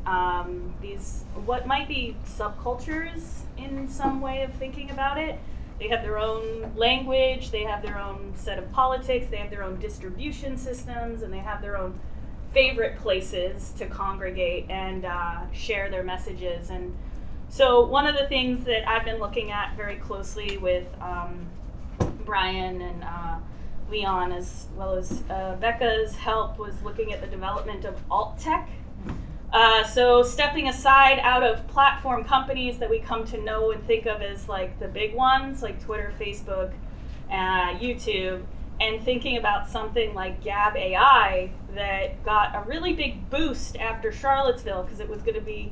[0.06, 5.40] um, these what might be subcultures in some way of thinking about it.
[5.80, 9.64] They have their own language, they have their own set of politics, they have their
[9.64, 11.98] own distribution systems, and they have their own
[12.52, 16.70] favorite places to congregate and uh, share their messages.
[16.70, 16.94] And
[17.50, 21.48] so, one of the things that I've been looking at very closely with um,
[22.26, 23.38] Brian and uh,
[23.90, 28.70] Leon, as well as uh, Becca's help, was looking at the development of alt tech.
[29.54, 34.06] Uh, so, stepping aside out of platform companies that we come to know and think
[34.06, 36.74] of as like the big ones, like Twitter, Facebook,
[37.32, 38.44] uh, YouTube,
[38.82, 44.84] and thinking about something like Gab AI that got a really big boost after Charlottesville
[44.84, 45.72] because it was going to be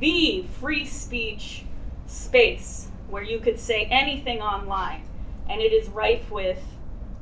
[0.00, 1.64] the free speech
[2.06, 5.02] space where you could say anything online.
[5.48, 6.62] And it is rife with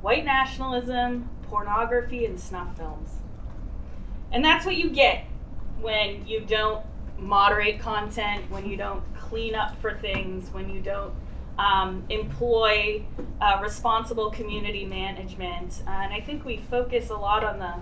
[0.00, 3.10] white nationalism, pornography, and snuff films.
[4.30, 5.24] And that's what you get
[5.80, 6.84] when you don't
[7.18, 11.12] moderate content, when you don't clean up for things, when you don't
[11.58, 13.02] um, employ
[13.40, 15.82] uh, responsible community management.
[15.86, 17.74] Uh, and I think we focus a lot on the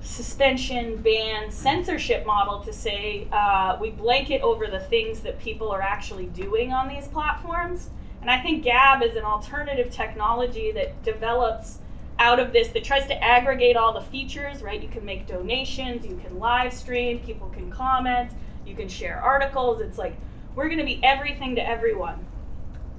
[0.00, 5.82] suspension, ban, censorship model to say uh, we blanket over the things that people are
[5.82, 7.90] actually doing on these platforms.
[8.20, 11.78] And I think Gab is an alternative technology that develops
[12.18, 14.82] out of this that tries to aggregate all the features, right?
[14.82, 18.30] You can make donations, you can live stream, people can comment,
[18.66, 19.80] you can share articles.
[19.80, 20.16] It's like
[20.54, 22.24] we're going to be everything to everyone.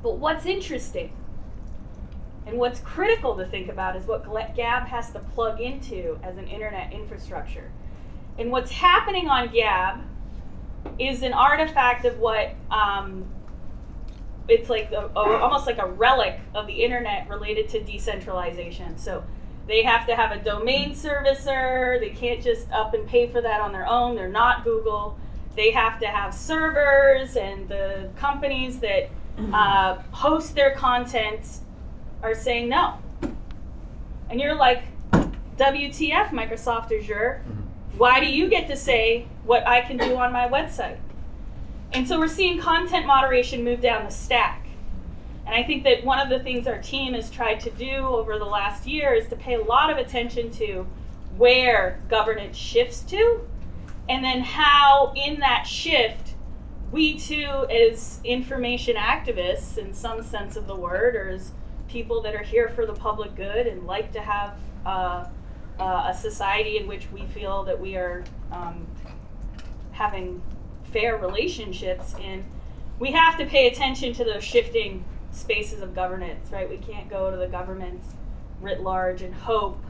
[0.03, 1.11] But what's interesting
[2.47, 4.23] and what's critical to think about is what
[4.55, 7.71] Gab has to plug into as an internet infrastructure.
[8.39, 10.01] And what's happening on Gab
[10.97, 13.25] is an artifact of what um,
[14.47, 18.97] it's like a, a, almost like a relic of the internet related to decentralization.
[18.97, 19.25] So
[19.67, 21.99] they have to have a domain servicer.
[21.99, 24.15] They can't just up and pay for that on their own.
[24.15, 25.19] They're not Google.
[25.57, 29.09] They have to have servers, and the companies that
[29.51, 31.61] uh, host their content
[32.21, 32.99] are saying no.
[34.29, 37.43] And you're like, WTF, Microsoft Azure?
[37.43, 37.97] Mm-hmm.
[37.97, 40.97] Why do you get to say what I can do on my website?
[41.93, 44.67] And so we're seeing content moderation move down the stack.
[45.45, 48.37] And I think that one of the things our team has tried to do over
[48.37, 50.85] the last year is to pay a lot of attention to
[51.37, 53.47] where governance shifts to,
[54.09, 56.33] and then how, in that shift,
[56.91, 61.51] we too, as information activists, in some sense of the word, or as
[61.87, 65.25] people that are here for the public good and like to have uh,
[65.79, 68.87] uh, a society in which we feel that we are um,
[69.91, 70.41] having
[70.91, 72.45] fair relationships in,
[72.99, 76.69] we have to pay attention to those shifting spaces of governance, right?
[76.69, 78.07] We can't go to the governments
[78.61, 79.83] writ large and hope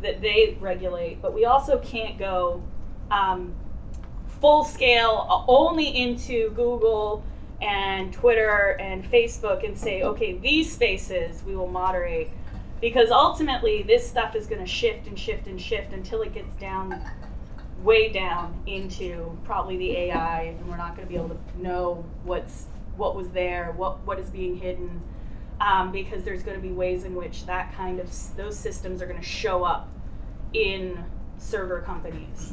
[0.00, 2.62] that they regulate, but we also can't go
[3.10, 3.54] um,
[4.40, 7.24] full scale only into Google
[7.62, 12.28] and Twitter and Facebook and say, okay, these spaces we will moderate.
[12.80, 16.52] because ultimately this stuff is going to shift and shift and shift until it gets
[16.56, 17.00] down
[17.82, 22.04] way down into probably the AI, and we're not going to be able to know
[22.24, 25.00] what's what was there, what what is being hidden,
[25.60, 29.06] um, because there's going to be ways in which that kind of those systems are
[29.06, 29.88] going to show up
[30.52, 31.04] in
[31.38, 32.52] server companies.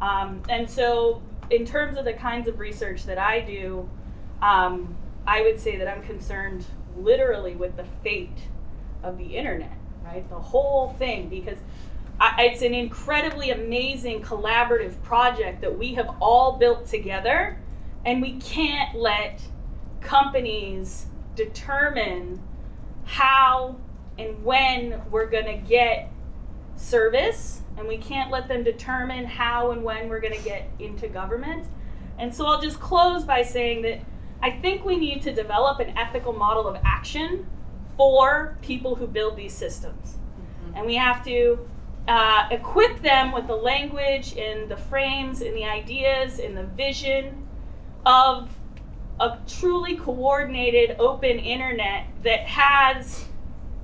[0.00, 3.88] Um, and so, in terms of the kinds of research that I do,
[4.42, 6.64] um, I would say that I'm concerned
[6.96, 8.48] literally with the fate
[9.02, 9.72] of the internet,
[10.04, 10.28] right?
[10.28, 11.58] The whole thing, because
[12.20, 17.58] I, it's an incredibly amazing collaborative project that we have all built together,
[18.04, 19.40] and we can't let
[20.00, 22.42] companies determine
[23.04, 23.76] how
[24.18, 26.12] and when we're going to get
[26.76, 31.08] service, and we can't let them determine how and when we're going to get into
[31.08, 31.66] government.
[32.18, 34.00] And so I'll just close by saying that
[34.42, 37.46] I think we need to develop an ethical model of action
[37.96, 40.16] for people who build these systems.
[40.16, 40.76] Mm-hmm.
[40.76, 41.58] And we have to
[42.08, 47.46] uh, equip them with the language and the frames and the ideas and the vision
[48.06, 48.48] of
[49.20, 53.26] a truly coordinated open internet that has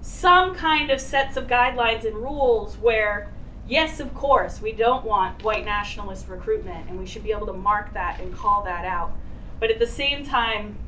[0.01, 3.31] some kind of sets of guidelines and rules where
[3.69, 7.53] yes of course we don't want white nationalist recruitment and we should be able to
[7.53, 9.13] mark that and call that out
[9.61, 10.79] but at the same time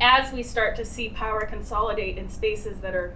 [0.00, 3.14] as we start to see power consolidate in spaces that are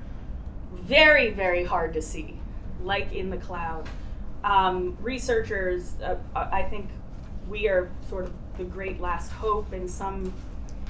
[0.72, 2.38] very very hard to see
[2.82, 3.88] like in the cloud
[4.42, 6.90] um, researchers uh, i think
[7.48, 10.32] we are sort of the great last hope in some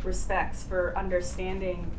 [0.05, 1.91] respects for understanding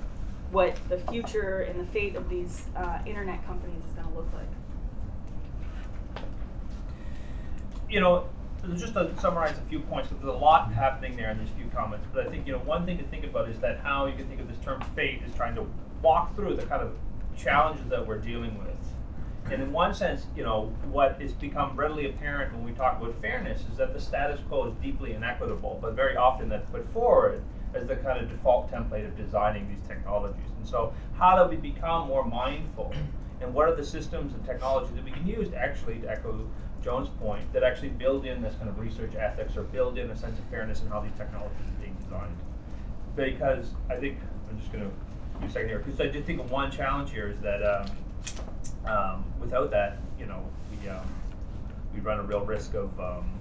[0.52, 4.32] what the future and the fate of these uh, internet companies is going to look
[4.34, 6.24] like.
[7.90, 8.30] You know,
[8.76, 11.68] just to summarize a few points, because there's a lot happening there in these few
[11.74, 12.06] comments.
[12.14, 14.28] But I think you know one thing to think about is that how you can
[14.28, 15.66] think of this term fate is trying to
[16.02, 16.94] walk through the kind of
[17.38, 18.76] challenges that we're dealing with.
[19.52, 23.20] And in one sense, you know, what has become readily apparent when we talk about
[23.22, 27.44] fairness is that the status quo is deeply inequitable, but very often that's put forward
[27.76, 30.50] as the kind of default template of designing these technologies.
[30.58, 32.94] And so, how do we become more mindful?
[33.42, 36.48] And what are the systems and technologies that we can use to actually, to echo
[36.86, 40.16] Joan's point, that actually build in this kind of research ethics or build in a
[40.16, 42.38] sense of fairness in how these technologies are being designed?
[43.16, 44.20] Because I think,
[44.50, 44.92] I'm just going to
[45.42, 47.88] use a second here, because I do think one challenge here is that um,
[48.88, 51.08] um, without that, you know, we, um,
[51.92, 53.32] we run a real risk of, um,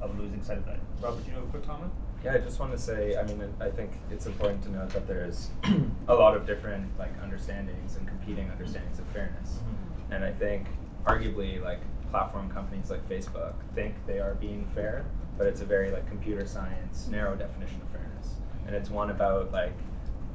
[0.00, 0.78] of losing sight of that.
[1.02, 1.92] Robert, do you have a quick comment?
[2.24, 5.06] Yeah, I just want to say, I mean, I think it's important to note that
[5.06, 5.50] there's
[6.08, 10.12] a lot of different like understandings and competing understandings of fairness, mm-hmm.
[10.12, 10.66] and I think
[11.06, 15.04] arguably like platform companies like Facebook think they are being fair,
[15.38, 18.34] but it's a very like computer science narrow definition of fairness,
[18.66, 19.72] and it's one about like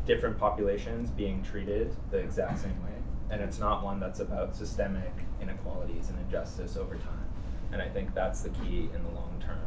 [0.06, 2.96] different populations being treated the exact same way,
[3.30, 7.28] and it's not one that's about systemic inequalities and injustice over time,
[7.72, 9.60] and I think that's the key in the long term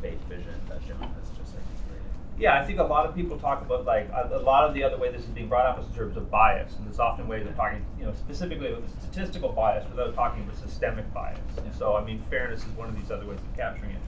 [0.00, 1.73] fate vision that Joan has just articulated.
[2.36, 4.82] Yeah, I think a lot of people talk about like a, a, lot of the
[4.82, 7.28] other way this is being brought up is in terms of bias, and there's often
[7.28, 11.38] ways of talking, you know, specifically with statistical bias without talking about systemic bias.
[11.58, 14.00] And so, I mean, fairness is one of these other ways of capturing it.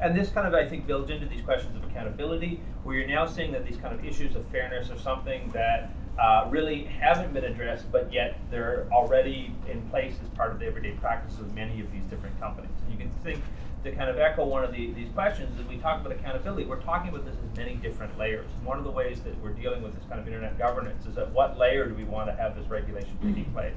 [0.00, 3.26] And this kind of, I think, builds into these questions of accountability, where you're now
[3.26, 7.44] seeing that these kind of issues of fairness are something that uh, really haven't been
[7.44, 11.80] addressed, but yet they're already in place as part of the everyday practices of many
[11.80, 12.70] of these different companies.
[12.84, 13.42] And you can think
[13.84, 16.80] to kind of echo one of the, these questions, as we talk about accountability, we're
[16.80, 18.46] talking about this in many different layers.
[18.62, 21.30] One of the ways that we're dealing with this kind of internet governance is at
[21.32, 23.74] what layer do we want to have this regulation taking place?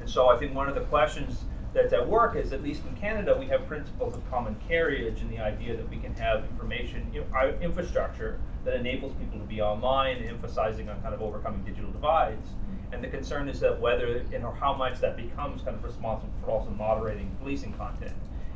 [0.00, 2.94] And so I think one of the questions that's at work is, at least in
[2.96, 7.10] Canada, we have principles of common carriage and the idea that we can have information
[7.34, 12.48] uh, infrastructure that enables people to be online, emphasizing on kind of overcoming digital divides.
[12.92, 16.32] And the concern is that whether and or how much that becomes kind of responsible
[16.42, 18.12] for also moderating policing content.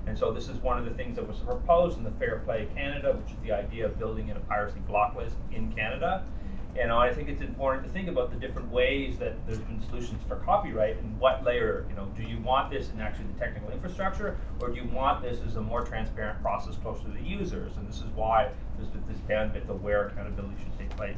[0.07, 2.67] And so this is one of the things that was proposed in the Fair Play
[2.75, 6.25] Canada, which is the idea of building in a piracy block list in Canada.
[6.79, 10.23] And I think it's important to think about the different ways that there's been solutions
[10.29, 13.71] for copyright and what layer, you know, do you want this in actually the technical
[13.71, 17.77] infrastructure or do you want this as a more transparent process closer to the users?
[17.77, 21.17] And this is why there's this bandwidth of where accountability should take place.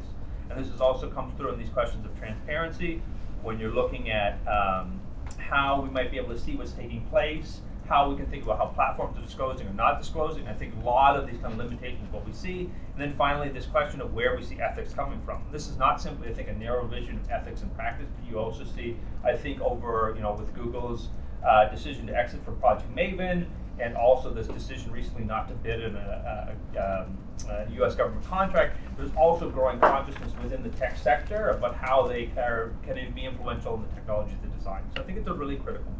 [0.48, 3.02] And this has also comes through in these questions of transparency
[3.42, 5.00] when you're looking at um,
[5.36, 7.60] how we might be able to see what's taking place,
[7.92, 10.48] how we can think about how platforms are disclosing or not disclosing.
[10.48, 12.70] I think a lot of these kind of limitations what we see.
[12.92, 15.42] And then finally, this question of where we see ethics coming from.
[15.52, 18.38] This is not simply, I think, a narrow vision of ethics and practice, but you
[18.38, 21.10] also see, I think, over, you know, with Google's
[21.46, 23.44] uh, decision to exit from Project Maven,
[23.78, 27.18] and also this decision recently not to bid in a, a, um,
[27.50, 27.94] uh, U.S.
[27.94, 33.12] government contract, there's also growing consciousness within the tech sector about how they are, can
[33.12, 34.82] be influential in the technology they design.
[34.94, 35.92] So I think it's a really critical.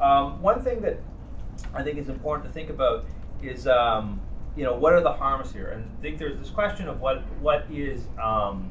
[0.00, 0.98] Um, one thing that
[1.74, 3.04] I think is important to think about
[3.42, 4.20] is, um,
[4.56, 5.68] you know, what are the harms here?
[5.68, 8.70] And I think there's this question of what what is, um,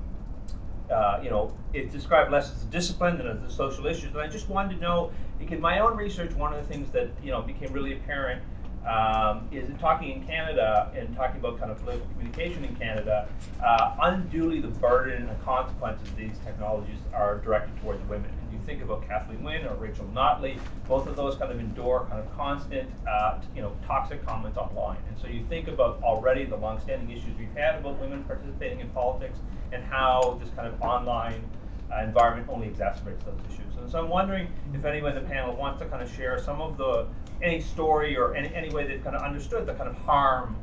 [0.92, 4.12] uh, you know, it's described less as a discipline than as the social issues.
[4.12, 7.10] And I just wanted to know, because my own research, one of the things that
[7.24, 8.44] you know became really apparent
[8.88, 13.28] um, is in talking in Canada and talking about kind of political communication in Canada,
[13.64, 18.32] uh, unduly the burden and the consequences of these technologies are directed towards women.
[18.66, 20.57] Think about Kathleen Wynne or Rachel Notley,
[20.88, 24.97] both of those kind of endure kind of constant, uh, you know, toxic comments online.
[25.09, 28.89] And so you think about already the longstanding issues we've had about women participating in
[28.89, 29.39] politics
[29.72, 31.43] and how this kind of online
[31.91, 33.76] uh, environment only exacerbates those issues.
[33.78, 36.62] And so I'm wondering if anyone in the panel wants to kind of share some
[36.62, 37.07] of the
[37.41, 40.55] any story or any, any way they've kind of understood the kind of harm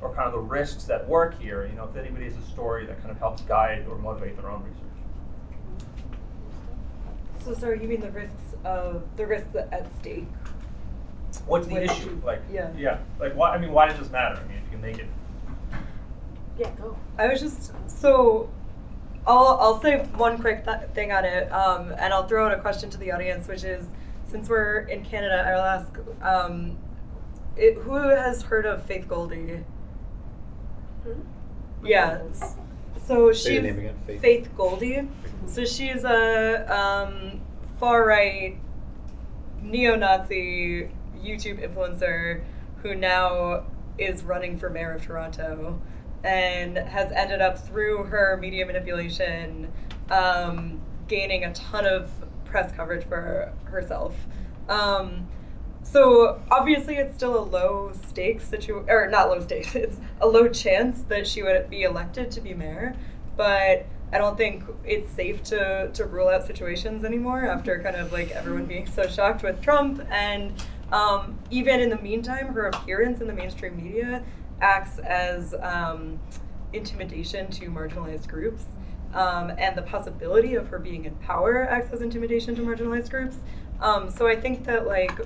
[0.00, 1.66] or kind of the risks that work here.
[1.66, 4.50] You know, if anybody has a story that kind of helps guide or motivate their
[4.50, 4.85] own research.
[7.46, 10.26] So, sorry, you mean the risks of the risks at stake?
[11.46, 12.20] What's the What issue?
[12.24, 12.72] Like, Yeah.
[12.76, 13.50] yeah, like why?
[13.54, 14.34] I mean, why does this matter?
[14.34, 15.06] I mean, if you can make it.
[16.58, 16.96] Yeah, go.
[17.16, 18.50] I was just so.
[19.28, 22.60] I'll I'll say one quick th- thing on it, um, and I'll throw out a
[22.60, 23.86] question to the audience, which is,
[24.28, 26.76] since we're in Canada, I'll ask, um,
[27.56, 29.62] it, who has heard of Faith Goldy?
[31.84, 32.22] Yeah.
[32.30, 32.56] s-
[33.06, 34.48] So she's Say the name again, Faith.
[34.56, 35.08] Goldy.
[35.46, 37.40] So she's a um,
[37.78, 38.58] far right
[39.62, 40.90] neo-Nazi
[41.22, 42.42] YouTube influencer
[42.82, 43.64] who now
[43.98, 45.80] is running for mayor of Toronto
[46.24, 49.72] and has ended up through her media manipulation
[50.10, 52.10] um, gaining a ton of
[52.44, 54.16] press coverage for herself.
[54.68, 55.28] Um,
[55.92, 59.74] so obviously, it's still a low stakes situation, or not low stakes.
[59.74, 62.96] It's a low chance that she would be elected to be mayor,
[63.36, 68.12] but I don't think it's safe to to rule out situations anymore after kind of
[68.12, 70.52] like everyone being so shocked with Trump and.
[70.92, 74.22] Um, even in the meantime, her appearance in the mainstream media
[74.60, 76.20] acts as um,
[76.72, 78.64] intimidation to marginalized groups.
[79.14, 83.38] Um, and the possibility of her being in power acts as intimidation to marginalized groups.
[83.80, 85.18] Um, so I think that like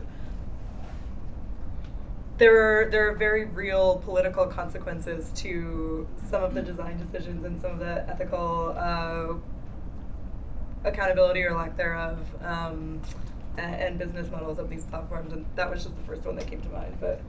[2.40, 7.60] there are there are very real political consequences to some of the design decisions and
[7.60, 9.34] some of the ethical uh,
[10.88, 13.00] accountability or lack thereof um,
[13.58, 15.32] and business models of these platforms.
[15.32, 16.96] And that was just the first one that came to mind.
[16.98, 17.20] But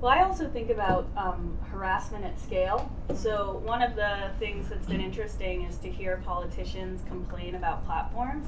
[0.00, 2.92] Well, I also think about um, harassment at scale.
[3.16, 8.46] So, one of the things that's been interesting is to hear politicians complain about platforms.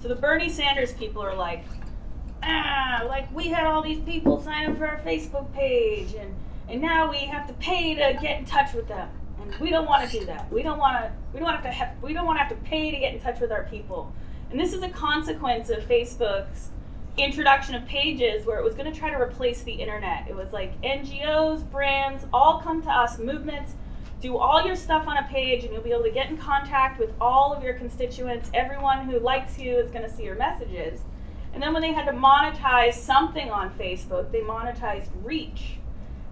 [0.00, 1.64] So, the Bernie Sanders people are like,
[2.42, 6.34] ah, like we had all these people sign up for our Facebook page, and,
[6.68, 9.08] and now we have to pay to get in touch with them.
[9.40, 10.50] And we don't want to do that.
[10.52, 11.12] We don't want to.
[11.32, 12.02] We don't want to have.
[12.02, 14.12] We don't want to have to pay to get in touch with our people.
[14.50, 16.70] And this is a consequence of Facebook's
[17.18, 20.26] introduction of pages where it was going to try to replace the internet.
[20.28, 23.74] It was like NGOs, brands, all come to us, movements,
[24.20, 26.98] do all your stuff on a page, and you'll be able to get in contact
[26.98, 28.50] with all of your constituents.
[28.54, 31.00] Everyone who likes you is going to see your messages.
[31.58, 35.78] And then when they had to monetize something on Facebook, they monetized reach.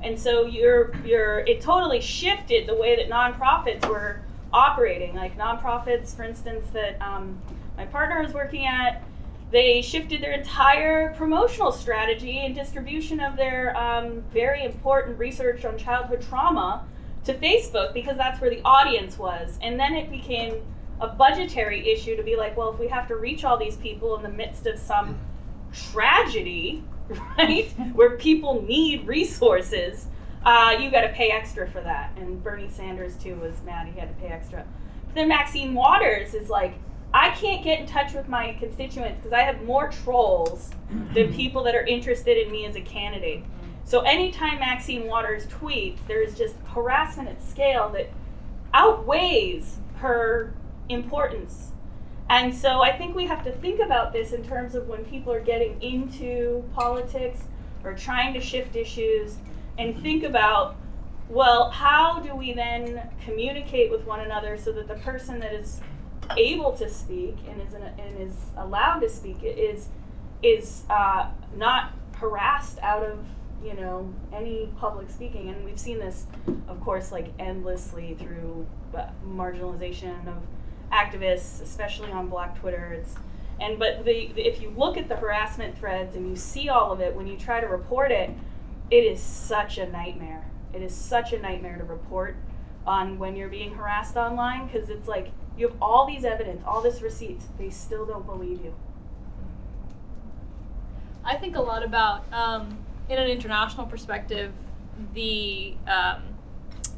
[0.01, 4.21] And so you're, you're, it totally shifted the way that nonprofits were
[4.53, 5.17] operating.
[5.17, 7.43] Like nonprofits, for instance, that um,
[7.77, 9.03] my partner is working at,
[9.51, 15.77] they shifted their entire promotional strategy and distribution of their um, very important research on
[15.77, 16.85] childhood trauma
[17.25, 19.59] to Facebook because that's where the audience was.
[19.61, 20.63] And then it became
[21.01, 24.17] a budgetary issue to be like, well, if we have to reach all these people
[24.17, 25.19] in the midst of some
[25.73, 26.83] tragedy,
[27.39, 30.07] right, where people need resources,
[30.45, 32.13] uh, you got to pay extra for that.
[32.17, 34.65] And Bernie Sanders, too, was mad he had to pay extra.
[35.07, 36.75] But then Maxine Waters is like,
[37.13, 40.71] I can't get in touch with my constituents because I have more trolls
[41.15, 43.45] than people that are interested in me as a candidate.
[43.85, 48.11] So anytime Maxine Waters tweets, there's just harassment at scale that
[48.75, 50.55] outweighs her
[50.89, 51.71] importance.
[52.29, 55.33] And so I think we have to think about this in terms of when people
[55.33, 57.45] are getting into politics
[57.85, 59.37] or trying to shift issues
[59.79, 60.77] and think about
[61.29, 65.81] well, how do we then communicate with one another so that the person that is
[66.37, 69.89] able to speak and is, a, and is allowed to speak is
[70.43, 73.25] is uh, not harassed out of
[73.65, 76.27] you know any public speaking and we've seen this
[76.69, 80.37] of course like endlessly through uh, marginalization of
[80.93, 83.15] activists especially on black twitter it's
[83.61, 86.93] and but the, the if you look at the harassment threads and you see all
[86.93, 88.31] of it when you try to report it
[88.91, 92.37] it is such a nightmare It is such a nightmare to report
[92.87, 96.83] on when you're being harassed online because it's like you have all these evidence, all
[96.83, 98.75] this receipts, they still don't believe you.
[101.25, 102.79] I think a lot about, um,
[103.09, 104.53] in an international perspective,
[105.15, 106.23] the um,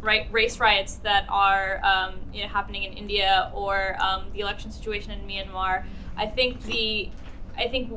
[0.01, 4.71] right race riots that are um, you know, happening in India or um, the election
[4.71, 5.85] situation in Myanmar.
[6.17, 7.11] I think the,
[7.57, 7.93] I think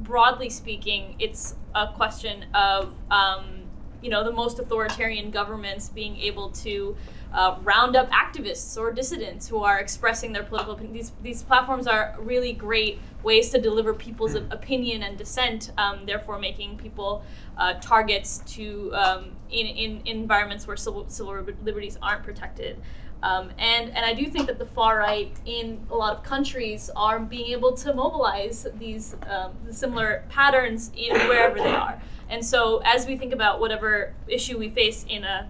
[0.00, 3.60] broadly speaking, it's a question of um,
[4.02, 6.96] you know the most authoritarian governments being able to
[7.32, 10.92] uh, round up activists or dissidents who are expressing their political opinion.
[10.94, 16.38] These, these platforms are really great ways to deliver people's opinion and dissent, um, therefore
[16.38, 17.22] making people
[17.56, 22.80] uh, targets to um, in, in, environments where civil, civil liberties aren't protected.
[23.22, 26.90] Um, and, and I do think that the far right in a lot of countries
[26.96, 32.00] are being able to mobilize these um, similar patterns in wherever they are.
[32.30, 35.48] And so as we think about whatever issue we face in a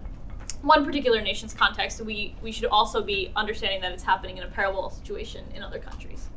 [0.61, 4.47] one particular nation's context, we, we should also be understanding that it's happening in a
[4.47, 6.29] parallel situation in other countries.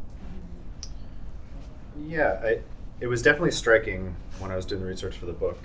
[2.06, 2.60] Yeah, I,
[3.00, 5.58] it was definitely striking when I was doing the research for the book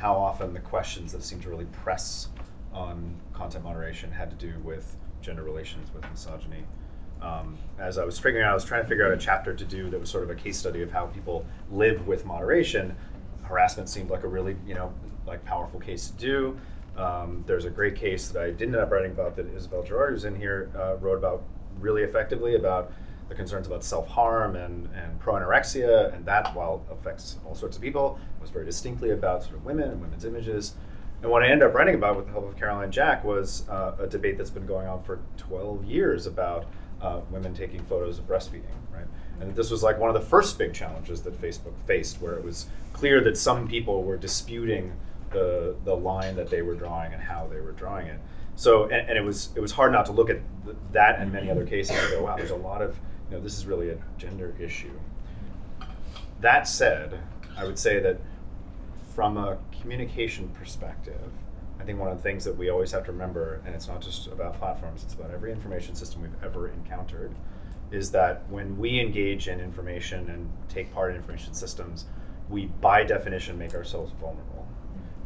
[0.00, 2.28] how often the questions that seemed to really press
[2.72, 6.64] on content moderation had to do with gender relations, with misogyny.
[7.20, 9.64] Um, as I was figuring out, I was trying to figure out a chapter to
[9.64, 12.96] do that was sort of a case study of how people live with moderation.
[13.42, 14.94] Harassment seemed like a really, you know,
[15.26, 16.58] like powerful case to do.
[16.96, 20.12] Um, there's a great case that I didn't end up writing about that Ysabel Gerrard,
[20.12, 21.42] who's in here, uh, wrote about
[21.78, 22.92] really effectively about
[23.28, 28.18] the concerns about self-harm and, and pro-anorexia, and that, while affects all sorts of people,
[28.40, 30.74] was very distinctly about sort of women and women's images.
[31.22, 33.92] And what I ended up writing about with the help of Caroline Jack was uh,
[34.00, 36.66] a debate that's been going on for 12 years about
[37.00, 39.06] uh, women taking photos of breastfeeding, right?
[39.40, 42.44] And this was like one of the first big challenges that Facebook faced, where it
[42.44, 44.92] was clear that some people were disputing
[45.30, 48.20] the the line that they were drawing and how they were drawing it.
[48.56, 51.32] So, and, and it was it was hard not to look at th- that and
[51.32, 52.96] many other cases and go, wow, there's a lot of
[53.30, 54.92] you know, this is really a gender issue.
[56.40, 57.20] That said,
[57.56, 58.18] I would say that
[59.14, 61.30] from a communication perspective,
[61.78, 64.00] I think one of the things that we always have to remember, and it's not
[64.00, 67.34] just about platforms, it's about every information system we've ever encountered,
[67.90, 72.06] is that when we engage in information and take part in information systems,
[72.48, 74.49] we by definition make ourselves vulnerable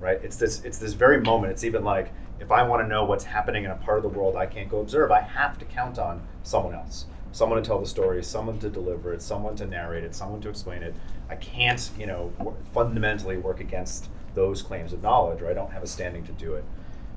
[0.01, 0.21] right?
[0.23, 1.53] It's this it's this very moment.
[1.53, 4.09] It's even like if I want to know what's happening in a part of the
[4.09, 7.07] world I can't go observe, I have to count on someone else.
[7.33, 10.49] Someone to tell the story, someone to deliver it, someone to narrate it, someone to
[10.49, 10.95] explain it.
[11.29, 15.73] I can't, you know, w- fundamentally work against those claims of knowledge, or I don't
[15.73, 16.65] have a standing to do it.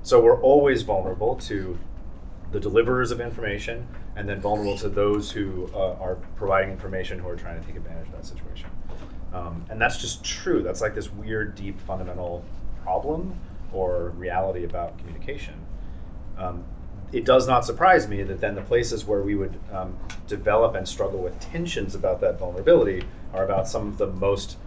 [0.02, 1.78] So we're always vulnerable to
[2.52, 7.28] the deliverers of information, and then vulnerable to those who uh, are providing information who
[7.28, 8.70] are trying to take advantage of that situation.
[9.34, 10.64] Um, and that's just true.
[10.64, 12.44] That's like this weird, deep, fundamental
[12.88, 13.38] problem
[13.74, 15.56] or reality about communication.
[16.38, 16.64] Um,
[17.12, 20.88] it does not surprise me that then the places where we would um, develop and
[20.88, 24.58] struggle with tensions about that vulnerability are about some of the most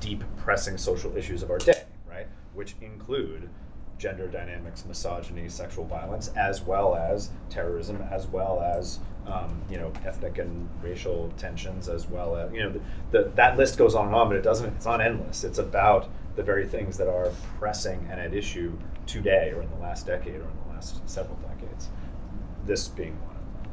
[0.00, 2.26] deep, pressing social issues of our day, right?
[2.52, 3.48] Which include
[3.96, 9.90] gender dynamics, misogyny, sexual violence, as well as terrorism, as well as um, you know
[10.04, 12.80] ethnic and racial tensions, as well as you know the,
[13.12, 14.74] the, that list goes on and on, but it doesn't.
[14.74, 15.42] It's not endless.
[15.42, 18.76] It's about the very things that are pressing and at issue
[19.06, 21.88] today, or in the last decade, or in the last several decades.
[22.64, 23.36] This being one.
[23.36, 23.72] Of them.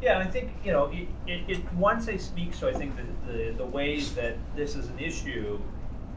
[0.00, 2.54] Yeah, I think you know it, it, it once I speak.
[2.54, 5.60] So I think the, the the ways that this is an issue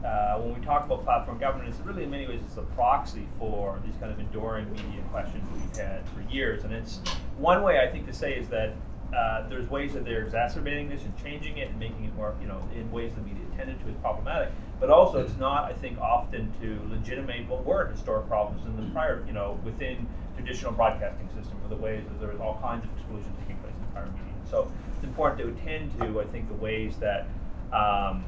[0.04, 3.80] uh, when we talk about platform governance, really in many ways it's a proxy for
[3.84, 6.64] these kind of enduring media questions that we've had for years.
[6.64, 7.00] And it's
[7.38, 8.74] one way I think to say is that
[9.14, 12.48] uh, there's ways that they're exacerbating this and changing it and making it more, you
[12.48, 14.50] know, in ways the media tended to is problematic.
[14.80, 18.90] But also, it's not, I think, often to legitimate what were historic problems in the
[18.92, 22.84] prior, you know, within traditional broadcasting system, or the ways that there was all kinds
[22.84, 24.34] of exclusion taking place in prior media.
[24.50, 27.26] So it's important to attend to, I think, the ways that
[27.72, 28.24] um,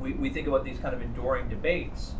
[0.00, 2.12] we, we think about these kind of enduring debates.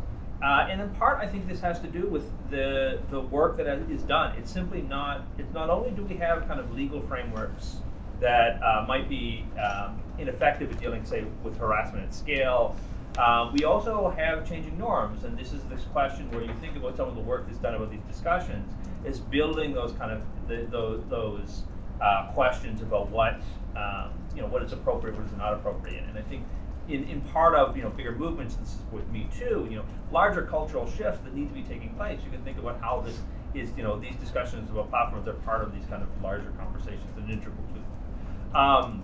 [0.43, 3.67] Uh, and in part, I think this has to do with the the work that
[3.89, 4.35] is done.
[4.37, 5.25] It's simply not.
[5.37, 7.77] It's not only do we have kind of legal frameworks
[8.19, 12.75] that uh, might be um, ineffective at dealing, say, with harassment at scale.
[13.17, 16.97] Um, we also have changing norms, and this is this question where you think about
[16.97, 18.73] some of the work that's done about these discussions
[19.05, 21.63] is building those kind of the, those, those
[22.01, 23.35] uh, questions about what
[23.77, 26.43] um, you know what is appropriate, what is not appropriate, and I think
[26.87, 29.85] in, in part of you know bigger movements, this is with Me Too, you know,
[30.11, 32.19] larger cultural shifts that need to be taking place.
[32.23, 33.17] You can think about how this
[33.53, 37.11] is, you know, these discussions about platforms are part of these kind of larger conversations
[37.17, 38.55] and integral to them.
[38.55, 39.03] Um,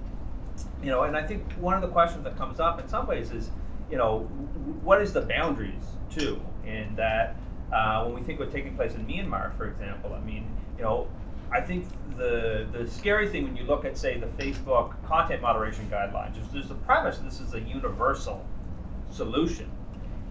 [0.84, 3.32] you know, and I think one of the questions that comes up in some ways
[3.32, 3.52] is,
[3.90, 4.20] you know,
[4.84, 7.36] what is the boundaries too, in that
[7.72, 10.44] Uh, when we think what's taking place in Myanmar, for example, I mean,
[10.76, 11.08] you know,
[11.52, 11.86] I think
[12.18, 16.48] the the scary thing when you look at, say, the Facebook content moderation guidelines is
[16.52, 18.46] there's the premise this is a universal
[19.10, 19.72] solution.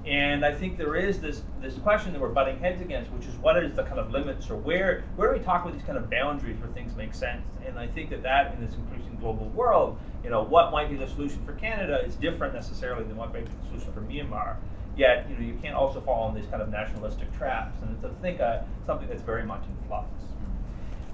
[0.06, 3.34] And I think there is this this question that we're butting heads against, which is
[3.36, 5.98] what is the kind of limits or where where do we talk about these kind
[5.98, 7.44] of boundaries where things make sense?
[7.66, 10.96] And I think that that in this increasing global world, you know, what might be
[10.96, 14.56] the solution for Canada is different necessarily than what might be the solution for Myanmar.
[14.96, 18.04] Yet, you know, you can't also fall in these kind of nationalistic traps, and it's
[18.04, 20.08] I think uh, something that's very much in flux.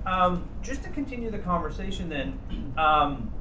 [0.07, 2.39] Um, just to continue the conversation, then,
[2.79, 3.33] um,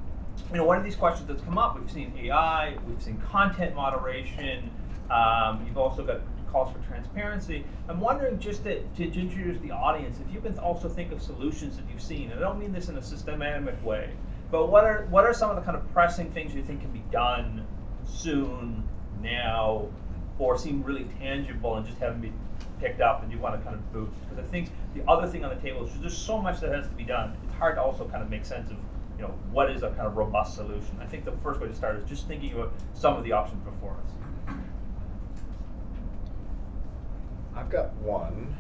[0.52, 3.76] you know, one of these questions that's come up, we've seen AI, we've seen content
[3.76, 4.70] moderation.
[5.12, 7.66] Um, you've also got calls for transparency.
[7.90, 11.76] I'm wondering just to, to introduce the audience, if you can also think of solutions
[11.78, 14.12] that you've seen, and I don't mean this in a systematic way,
[14.52, 16.92] but what are what are some of the kind of pressing things you think can
[16.92, 17.66] be done
[18.06, 18.88] soon,
[19.22, 19.88] now,
[20.38, 22.38] or seem really tangible and just haven't been
[22.84, 24.12] picked up and you want to kind of boost?
[24.22, 26.88] Because I think the other thing on the table is there's so much that has
[26.88, 27.36] to be done.
[27.46, 28.78] It's hard to also kind of make sense of
[29.18, 30.98] you know what is a kind of robust solution.
[31.02, 33.64] I think the first way to start is just thinking about some of the options
[33.64, 34.56] before us.
[37.56, 38.56] I've got one.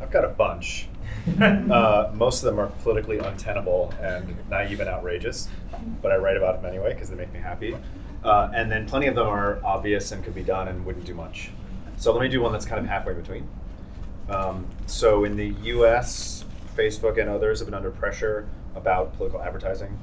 [0.00, 0.88] I've got a bunch.
[1.40, 5.48] uh, most of them are politically untenable and naive and outrageous,
[6.02, 7.76] but I write about them anyway because they make me happy.
[8.22, 11.14] Uh, and then plenty of them are obvious and could be done and wouldn't do
[11.14, 11.50] much.
[11.96, 13.48] So let me do one that's kind of halfway between.
[14.28, 16.44] Um, so in the U.S.,
[16.76, 19.98] Facebook and others have been under pressure about political advertising.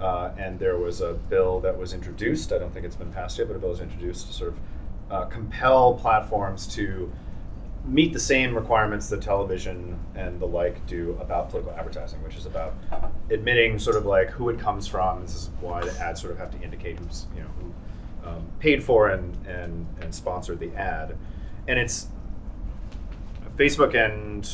[0.00, 2.52] Uh, and there was a bill that was introduced.
[2.52, 4.58] I don't think it's been passed yet, but a bill was introduced to sort of
[5.10, 7.10] uh, compel platforms to
[7.86, 12.46] meet the same requirements that television and the like do about political advertising, which is
[12.46, 12.74] about
[13.30, 15.22] admitting sort of like who it comes from.
[15.22, 17.72] This is why the ads sort of have to indicate who's you know who
[18.26, 21.16] um, paid for and, and and sponsored the ad,
[21.68, 22.08] and it's
[23.56, 24.48] Facebook and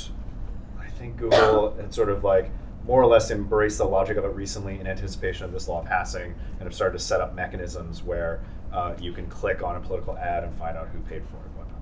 [0.80, 2.50] I think Google had sort of like
[2.84, 6.34] more or less embraced the logic of it recently in anticipation of this law passing
[6.52, 8.40] and have started to set up mechanisms where
[8.72, 11.46] uh, you can click on a political ad and find out who paid for it
[11.46, 11.80] and whatnot.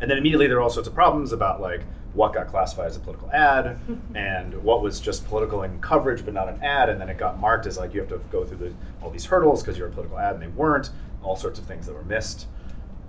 [0.00, 1.82] And then immediately there are all sorts of problems about like
[2.14, 3.78] what got classified as a political ad
[4.14, 7.38] and what was just political in coverage but not an ad, and then it got
[7.38, 9.90] marked as like you have to go through the, all these hurdles because you're a
[9.92, 10.90] political ad and they weren't.
[11.22, 12.46] All sorts of things that were missed.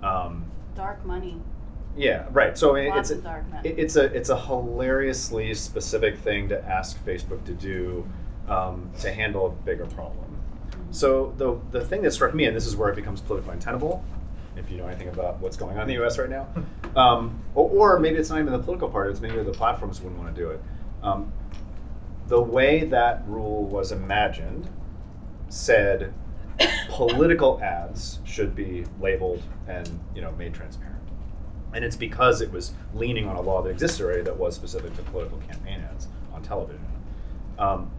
[0.02, 0.44] Um,
[0.76, 1.40] Dark money.
[1.96, 2.56] yeah, right.
[2.58, 3.14] So it- it's a,
[3.64, 8.06] it- it's a it's a hilariously specific thing to ask Facebook to do
[8.48, 10.36] um, to handle a bigger problem.
[10.90, 14.04] So the the thing that struck me, and this is where it becomes politically untenable,
[14.56, 16.18] if you know anything about what's going on in the U.S.
[16.18, 16.46] right now,
[16.96, 20.20] um, or, or maybe it's not even the political part; it's maybe the platforms wouldn't
[20.20, 20.62] want to do it.
[21.02, 21.32] Um,
[22.28, 24.68] the way that rule was imagined
[25.48, 26.14] said
[26.88, 31.02] political ads should be labeled and you know made transparent
[31.74, 34.94] and it's because it was leaning on a law that existed already that was specific
[34.96, 36.86] to political campaign ads on television.
[37.58, 37.90] Um,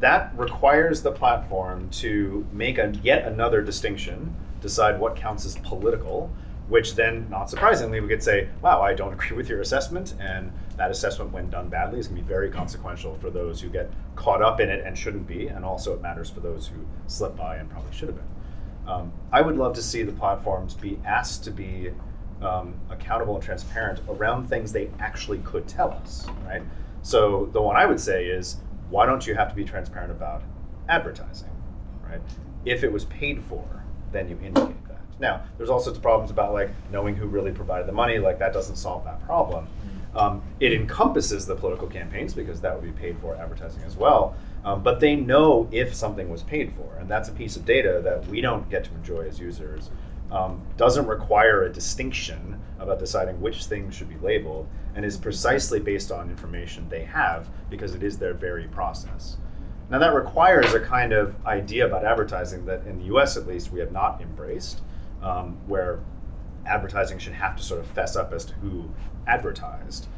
[0.00, 6.30] that requires the platform to make a yet another distinction, decide what counts as political,
[6.68, 10.52] which then, not surprisingly, we could say, "Wow, I don't agree with your assessment," and
[10.76, 13.90] that assessment, when done badly, is going to be very consequential for those who get
[14.16, 17.36] caught up in it and shouldn't be, and also it matters for those who slip
[17.36, 18.28] by and probably should have been.
[18.88, 21.90] Um, I would love to see the platforms be asked to be
[22.40, 26.62] um, accountable and transparent around things they actually could tell us, right?
[27.02, 28.56] So the one I would say is,
[28.90, 30.42] why don't you have to be transparent about
[30.88, 31.50] advertising,
[32.02, 32.20] right?
[32.64, 33.77] If it was paid for,
[34.12, 35.00] then you indicate that.
[35.20, 38.18] Now, there's all sorts of problems about like knowing who really provided the money.
[38.18, 39.66] Like that doesn't solve that problem.
[40.14, 44.36] Um, it encompasses the political campaigns because that would be paid for advertising as well.
[44.64, 48.00] Um, but they know if something was paid for, and that's a piece of data
[48.02, 49.90] that we don't get to enjoy as users.
[50.30, 55.80] Um, doesn't require a distinction about deciding which things should be labeled, and is precisely
[55.80, 59.36] based on information they have because it is their very process.
[59.90, 63.72] Now, that requires a kind of idea about advertising that, in the US at least,
[63.72, 64.82] we have not embraced,
[65.22, 66.00] um, where
[66.66, 68.90] advertising should have to sort of fess up as to who
[69.26, 70.08] advertised.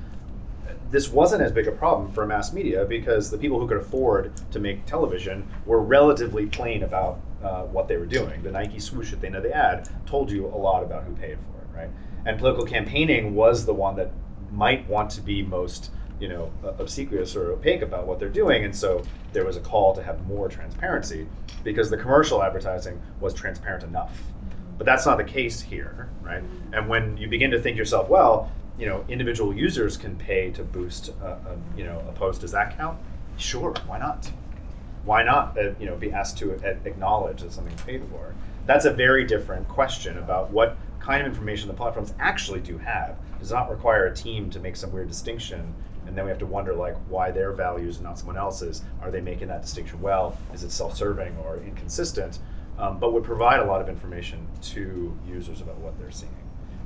[0.90, 4.32] This wasn't as big a problem for mass media because the people who could afford
[4.50, 8.42] to make television were relatively plain about uh, what they were doing.
[8.42, 11.14] The Nike swoosh at the end of the ad told you a lot about who
[11.14, 11.90] paid for it, right?
[12.26, 14.10] And political campaigning was the one that
[14.50, 15.90] might want to be most,
[16.20, 19.02] you know, obsequious or opaque about what they're doing, and so
[19.32, 21.26] there was a call to have more transparency
[21.64, 24.22] because the commercial advertising was transparent enough.
[24.76, 26.42] But that's not the case here, right?
[26.72, 30.62] And when you begin to think yourself, well, you know, individual users can pay to
[30.64, 32.40] boost, a, a, you know, a post.
[32.40, 32.98] Does that count?
[33.36, 34.30] Sure, why not?
[35.04, 36.52] Why not, uh, you know, be asked to
[36.86, 38.34] acknowledge that something's paid for?
[38.66, 43.16] That's a very different question about what kind of information the platforms actually do have
[43.38, 45.74] does not require a team to make some weird distinction
[46.10, 48.82] and then we have to wonder like why their values and not someone else's.
[49.00, 50.36] Are they making that distinction well?
[50.52, 52.40] Is it self-serving or inconsistent?
[52.78, 56.34] Um, but would provide a lot of information to users about what they're seeing.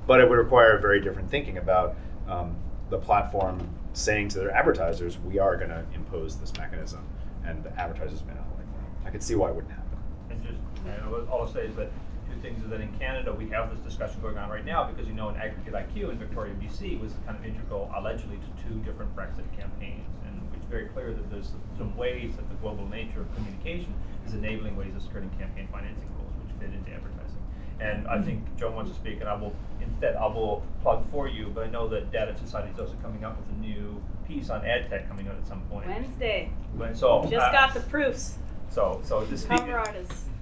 [0.06, 1.96] But it would require a very different thinking about
[2.28, 2.54] um,
[2.90, 7.08] the platform saying to their advertisers we are going to impose this mechanism
[7.46, 9.08] and the advertisers may not like that.
[9.08, 9.98] I could see why it wouldn't happen.
[10.28, 11.90] And just, know, all I'll say is that
[12.44, 15.14] things is that in Canada, we have this discussion going on right now because you
[15.14, 19.48] know, in AggregateIQ in Victoria, BC was kind of integral allegedly to two different Brexit
[19.58, 20.06] campaigns.
[20.26, 23.94] And it's very clear that there's some ways that the global nature of communication
[24.26, 27.40] is enabling ways of skirting campaign financing rules, which fit into advertising.
[27.80, 31.26] And I think Joe wants to speak, and I will instead I will plug for
[31.26, 31.50] you.
[31.52, 34.64] But I know that Data Society is also coming up with a new piece on
[34.64, 35.88] ad tech coming out at some point.
[35.88, 36.50] Wednesday.
[36.92, 38.38] So Just uh, got the proofs.
[38.68, 39.58] So so just speak.
[39.58, 40.08] Cover art is.
[40.08, 40.33] It's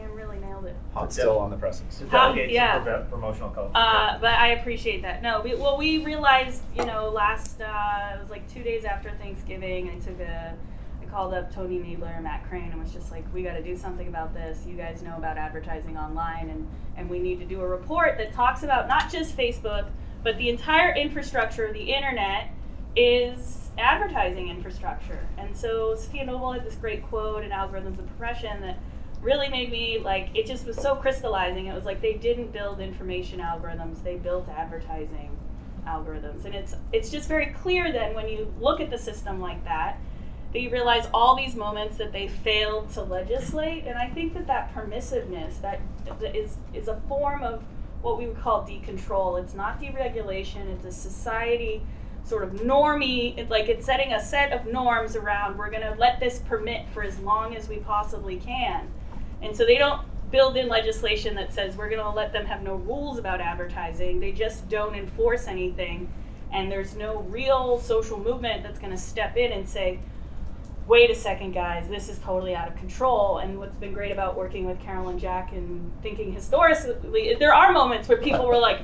[0.00, 0.76] like Sam really nailed it.
[0.92, 2.78] hot still on the presses To How- yeah.
[2.78, 3.70] some promo- promotional color.
[3.74, 5.22] Uh, but I appreciate that.
[5.22, 9.10] No, we, well, we realized, you know, last uh, it was like two days after
[9.20, 9.90] Thanksgiving.
[9.90, 10.54] I took a,
[11.02, 13.62] I called up Tony Nadler and Matt Crain and was just like, we got to
[13.62, 14.64] do something about this.
[14.66, 18.32] You guys know about advertising online, and and we need to do a report that
[18.34, 19.86] talks about not just Facebook,
[20.22, 22.48] but the entire infrastructure of the internet
[22.96, 25.26] is advertising infrastructure.
[25.38, 28.78] And so Safiya Noble had this great quote in Algorithms of Oppression that
[29.22, 31.66] really made me like it just was so crystallizing.
[31.66, 35.36] It was like they didn't build information algorithms; they built advertising
[35.86, 36.44] algorithms.
[36.44, 39.98] And it's it's just very clear then when you look at the system like that
[40.52, 43.84] that you realize all these moments that they failed to legislate.
[43.86, 45.80] And I think that that permissiveness that
[46.34, 47.62] is is a form of
[48.02, 49.42] what we would call decontrol.
[49.42, 50.66] It's not deregulation.
[50.74, 51.82] It's a society
[52.24, 55.94] sort of normie, it- like it's setting a set of norms around we're going to
[55.98, 58.88] let this permit for as long as we possibly can.
[59.42, 62.62] And so they don't build in legislation that says we're going to let them have
[62.62, 64.20] no rules about advertising.
[64.20, 66.12] They just don't enforce anything.
[66.52, 70.00] And there's no real social movement that's going to step in and say,
[70.86, 73.38] wait a second, guys, this is totally out of control.
[73.38, 78.08] And what's been great about working with Caroline Jack and thinking historically, there are moments
[78.08, 78.80] where people were like,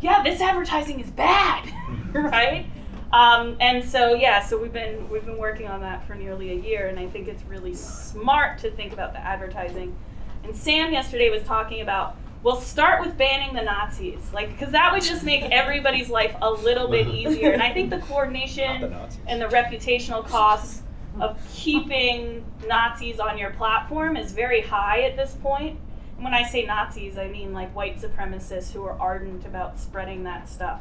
[0.00, 1.72] yeah, this advertising is bad,
[2.12, 2.66] right?
[3.12, 6.56] Um, and so yeah, so we've been we've been working on that for nearly a
[6.56, 9.96] year, and I think it's really smart to think about the advertising.
[10.44, 14.92] And Sam yesterday was talking about we'll start with banning the Nazis, like because that
[14.92, 17.52] would just make everybody's life a little bit easier.
[17.52, 18.94] And I think the Not the coordination
[19.26, 20.82] and the reputational costs
[21.20, 25.78] of keeping Nazis on your platform is very high at this point.
[26.16, 30.24] And when I say Nazis, I mean like white supremacists who are ardent about spreading
[30.24, 30.80] that stuff.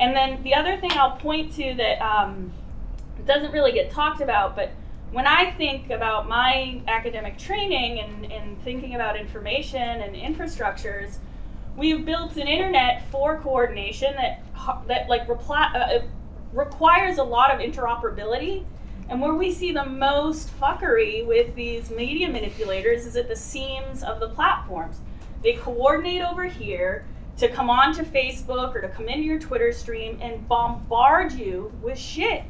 [0.00, 2.52] And then the other thing I'll point to that um,
[3.26, 4.72] doesn't really get talked about, but
[5.12, 11.18] when I think about my academic training and, and thinking about information and infrastructures,
[11.76, 14.42] we've built an internet for coordination that
[14.86, 15.98] that like uh,
[16.52, 18.64] requires a lot of interoperability.
[19.08, 24.04] And where we see the most fuckery with these media manipulators is at the seams
[24.04, 25.00] of the platforms.
[25.42, 27.04] They coordinate over here
[27.40, 31.98] to come onto Facebook or to come into your Twitter stream and bombard you with
[31.98, 32.44] shit.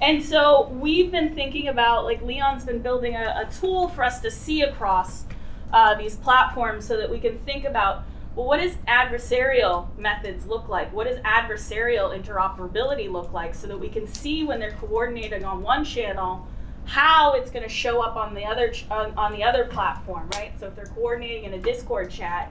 [0.00, 4.20] And so we've been thinking about, like, Leon's been building a, a tool for us
[4.20, 5.24] to see across
[5.72, 8.04] uh, these platforms so that we can think about,
[8.34, 10.92] well, what does adversarial methods look like?
[10.92, 15.62] What does adversarial interoperability look like so that we can see when they're coordinating on
[15.62, 16.46] one channel
[16.84, 20.28] how it's going to show up on the other ch- on, on the other platform,
[20.34, 20.58] right?
[20.58, 22.50] So if they're coordinating in a Discord chat,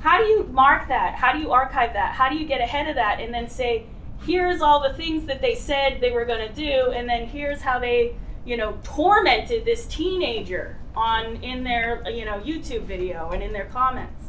[0.00, 1.14] how do you mark that?
[1.14, 2.14] How do you archive that?
[2.14, 3.86] How do you get ahead of that and then say,
[4.24, 7.62] here's all the things that they said they were going to do, and then here's
[7.62, 13.42] how they, you know, tormented this teenager on in their, you know, YouTube video and
[13.42, 14.22] in their comments.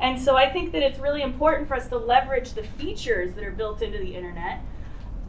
[0.00, 3.44] And so I think that it's really important for us to leverage the features that
[3.44, 4.60] are built into the internet,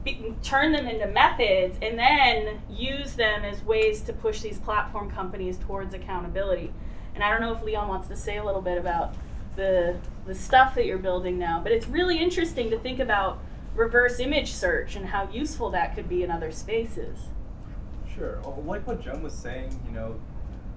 [0.04, 5.10] be, turn them into methods, and then use them as ways to push these platform
[5.10, 6.72] companies towards accountability.
[7.16, 9.16] And I don't know if Leon wants to say a little bit about
[9.60, 13.40] the the stuff that you're building now, but it's really interesting to think about
[13.76, 17.20] reverse image search and how useful that could be in other spaces.
[18.16, 18.40] Sure.
[18.66, 20.20] Like what Jen was saying, you know,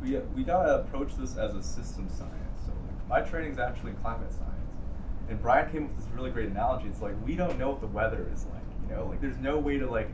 [0.02, 2.60] we, we gotta approach this as a system science.
[2.66, 4.72] So like, my training is actually climate science,
[5.28, 6.88] and Brian came up with this really great analogy.
[6.88, 8.62] It's like we don't know what the weather is like.
[8.88, 10.10] You know, like there's no way to like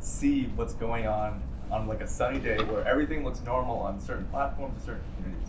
[0.00, 4.26] see what's going on on like a sunny day where everything looks normal on certain
[4.28, 5.47] platforms and certain communities.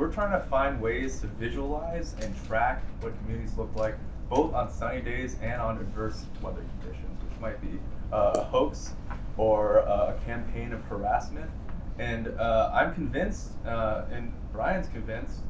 [0.00, 3.96] We're trying to find ways to visualize and track what communities look like,
[4.30, 7.78] both on sunny days and on adverse weather conditions, which might be
[8.10, 8.94] uh, a hoax
[9.36, 11.50] or uh, a campaign of harassment.
[11.98, 15.40] And uh, I'm convinced, uh, and Brian's convinced,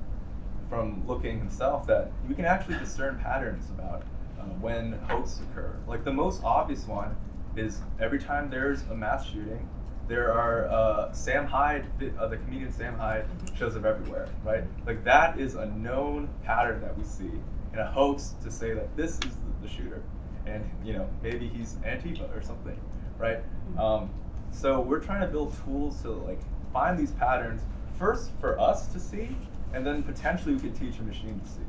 [0.68, 4.02] from looking himself that we can actually discern patterns about
[4.40, 5.76] uh, when hoaxes occur.
[5.86, 7.16] Like the most obvious one
[7.54, 9.68] is every time there's a mass shooting,
[10.10, 11.86] there are uh, Sam Hyde,
[12.18, 13.24] uh, the comedian Sam Hyde,
[13.56, 14.64] shows up everywhere, right?
[14.84, 17.30] Like that is a known pattern that we see
[17.72, 20.02] in a hoax to say that this is the, the shooter,
[20.46, 22.76] and you know maybe he's Antifa or something,
[23.18, 23.38] right?
[23.78, 24.10] Um,
[24.50, 26.40] so we're trying to build tools to like
[26.72, 27.62] find these patterns
[27.96, 29.36] first for us to see,
[29.74, 31.60] and then potentially we could teach a machine to see.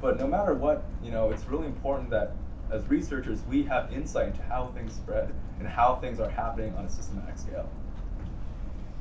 [0.00, 2.32] But no matter what, you know, it's really important that
[2.72, 6.86] as researchers we have insight into how things spread and how things are happening on
[6.86, 7.68] a systematic scale.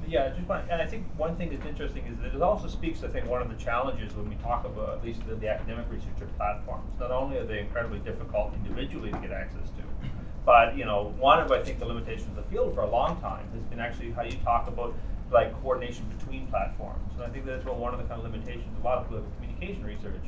[0.08, 3.04] Yeah, just want, and I think one thing that's interesting is that it also speaks,
[3.04, 5.86] I think, one of the challenges when we talk about at least the, the academic
[5.90, 6.92] researcher platforms.
[7.00, 10.10] Not only are they incredibly difficult individually to get access to,
[10.46, 13.22] but you know, one of I think the limitations of the field for a long
[13.22, 14.96] time has been actually how you talk about
[15.32, 17.14] like coordination between platforms.
[17.16, 19.86] And I think that's one of the kind of limitations a lot of political communication
[19.86, 20.26] research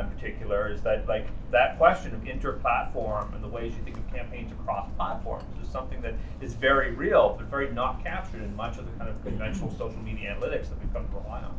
[0.00, 4.12] in particular is that like that question of inter-platform and the ways you think of
[4.12, 8.78] campaigns across platforms is something that is very real but very not captured in much
[8.78, 11.54] of the kind of conventional social media analytics that we've come to rely on.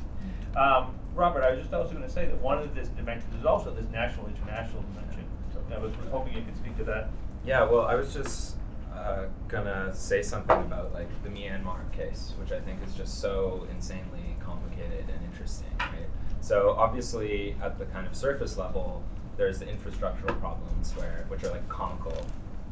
[0.55, 3.45] Um, Robert, I was just also going to say that one of this dimensions is
[3.45, 5.25] also this national international dimension.
[5.71, 7.09] I was hoping you could speak to that.
[7.45, 8.55] Yeah, well, I was just
[8.93, 13.67] uh, gonna say something about like the Myanmar case, which I think is just so
[13.71, 16.09] insanely complicated and interesting, right?
[16.41, 19.03] So obviously, at the kind of surface level,
[19.37, 22.25] there's the infrastructural problems where, which are like comical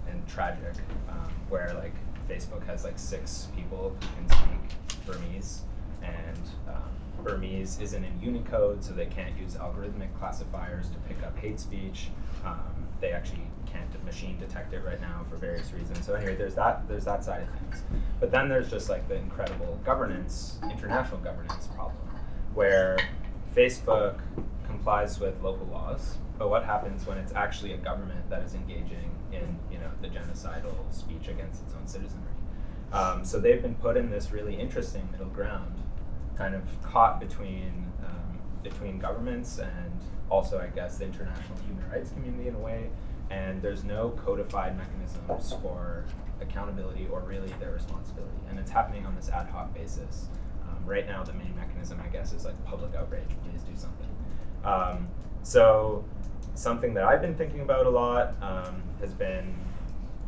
[0.10, 0.74] and tragic,
[1.10, 1.94] um, where like
[2.28, 5.62] Facebook has like six people who can speak Burmese,
[6.02, 11.38] and um, Burmese isn't in Unicode, so they can't use algorithmic classifiers to pick up
[11.38, 12.10] hate speech.
[12.46, 16.06] Um, they actually can't machine detect it right now for various reasons.
[16.06, 17.84] So anyway, there's that there's that side of things.
[18.20, 21.98] But then there's just like the incredible governance, international governance problem,
[22.54, 22.98] where
[23.58, 24.20] Facebook
[24.68, 29.10] complies with local laws, but what happens when it's actually a government that is engaging
[29.34, 32.30] in you know the genocidal speech against its own citizenry?
[32.94, 35.74] Um, so they've been put in this really interesting middle ground,
[36.38, 39.92] kind of caught between um, between governments and
[40.30, 42.92] also I guess the international human rights community in a way.
[43.32, 46.06] And there's no codified mechanisms for
[46.40, 50.28] accountability or really their responsibility, and it's happening on this ad hoc basis
[50.88, 53.30] right now the main mechanism, I guess, is like public outrage.
[53.44, 54.08] Please do something.
[54.64, 55.08] Um,
[55.44, 56.04] so
[56.56, 59.54] something that I've been thinking about a lot um, has been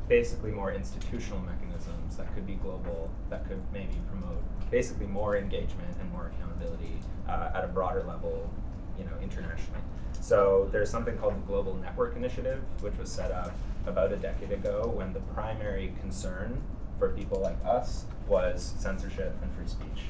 [0.08, 5.96] basically more institutional mechanisms that could be global, that could maybe promote basically more engagement
[6.00, 8.50] and more accountability uh, at a broader level,
[8.98, 9.82] you know, internationally.
[10.20, 13.54] So there's something called the Global Network Initiative, which was set up
[13.88, 16.62] about a decade ago when the primary concern
[16.98, 20.04] for people like us was censorship and free speech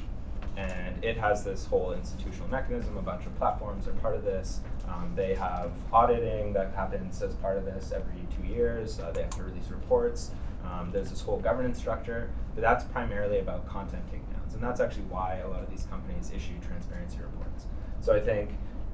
[0.56, 2.96] and it has this whole institutional mechanism.
[2.96, 4.60] A bunch of platforms are part of this.
[4.88, 8.98] Um, they have auditing that happens as part of this every two years.
[8.98, 10.32] Uh, they have to release reports.
[10.64, 15.04] Um, there's this whole governance structure, but that's primarily about content takedowns, and that's actually
[15.04, 17.66] why a lot of these companies issue transparency reports.
[18.00, 18.50] So I think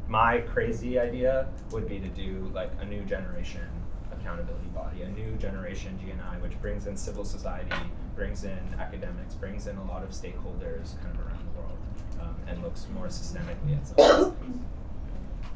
[0.09, 3.69] my crazy idea would be to do like a new generation
[4.13, 7.75] accountability body, a new generation GNI, which brings in civil society,
[8.15, 11.46] brings in academics, brings in a lot of stakeholders kind of around
[12.27, 14.57] um, and looks more systemically at some things.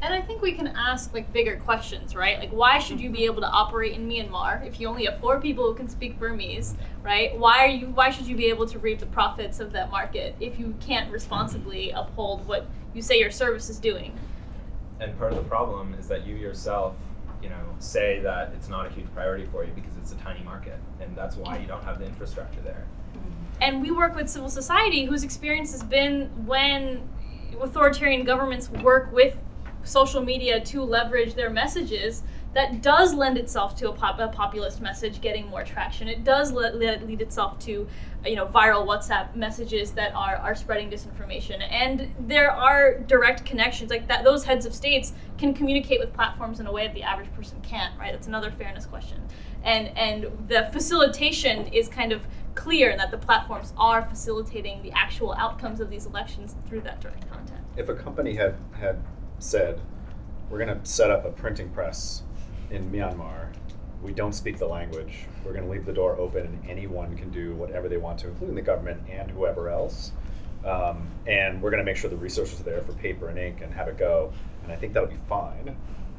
[0.02, 2.38] And I think we can ask like bigger questions, right?
[2.38, 5.38] Like why should you be able to operate in Myanmar if you only have four
[5.38, 7.38] people who can speak Burmese, right?
[7.38, 10.34] Why are you why should you be able to reap the profits of that market
[10.40, 14.18] if you can't responsibly uphold what you say your service is doing?
[15.00, 16.96] And part of the problem is that you yourself,
[17.42, 20.42] you know, say that it's not a huge priority for you because it's a tiny
[20.42, 22.86] market and that's why you don't have the infrastructure there
[23.60, 27.08] and we work with civil society whose experience has been when
[27.60, 29.36] authoritarian governments work with
[29.82, 32.22] social media to leverage their messages
[32.52, 36.08] that does lend itself to a, pop, a populist message getting more traction.
[36.08, 37.86] It does le- lead itself to
[38.26, 41.62] you know viral whatsapp messages that are, are spreading disinformation.
[41.70, 46.60] And there are direct connections like that those heads of states can communicate with platforms
[46.60, 48.12] in a way that the average person can't right?
[48.12, 49.22] That's another fairness question.
[49.62, 52.26] And and the facilitation is kind of
[52.56, 57.30] clear that the platforms are facilitating the actual outcomes of these elections through that direct
[57.30, 57.60] content.
[57.76, 59.02] If a company had had
[59.38, 59.80] said,
[60.50, 62.24] "We're going to set up a printing press
[62.70, 63.48] in Myanmar,"
[64.02, 65.26] we don't speak the language.
[65.44, 68.28] We're going to leave the door open, and anyone can do whatever they want to,
[68.28, 70.12] including the government and whoever else.
[70.64, 73.60] Um, and we're going to make sure the resources are there for paper and ink
[73.62, 74.32] and have it go.
[74.62, 75.74] And I think that would be fine.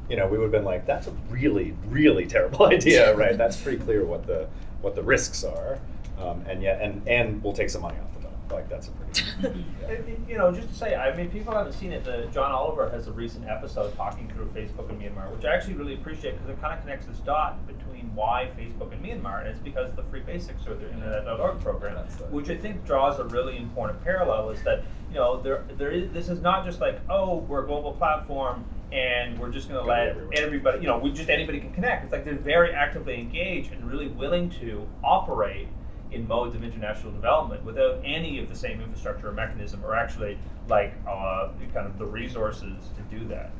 [0.08, 3.36] You know, we would have been like, "That's a really, really terrible idea, right?
[3.38, 4.48] That's pretty clear what the
[4.80, 5.78] what the risks are."
[6.22, 8.21] um, and yet and and we'll take some money off the top.
[8.52, 9.64] Like that's a pretty.
[9.88, 12.04] And, and, you know, just to say, I mean, people haven't seen it.
[12.04, 15.74] The, John Oliver has a recent episode talking through Facebook and Myanmar, which I actually
[15.74, 19.48] really appreciate because it kind of connects this dot between why Facebook and Myanmar, and
[19.48, 22.86] it's because of the Free Basics or the Internet.org program, That's the- which I think
[22.86, 24.50] draws a really important parallel.
[24.50, 27.66] Is that you know there there is this is not just like oh we're a
[27.66, 30.32] global platform and we're just going to let everywhere.
[30.36, 32.04] everybody you know we just anybody can connect.
[32.04, 35.68] It's like they're very actively engaged and really willing to operate
[36.12, 40.38] in modes of international development without any of the same infrastructure or mechanism or actually
[40.68, 43.50] like uh, kind of the resources to do that.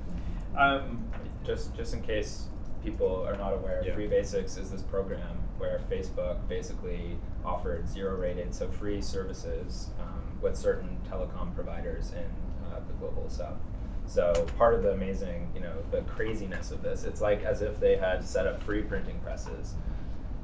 [0.57, 1.05] Um,
[1.45, 2.49] just just in case
[2.85, 3.95] people are not aware, Yeah.
[3.95, 10.39] Free Basics is this program where Facebook basically offered zero rated, so free services um,
[10.41, 12.25] with certain telecom providers in
[12.67, 13.59] uh, the global south.
[14.07, 17.79] So part of the amazing, you know, the craziness of this, it's like as if
[17.79, 19.75] they had set up free printing presses,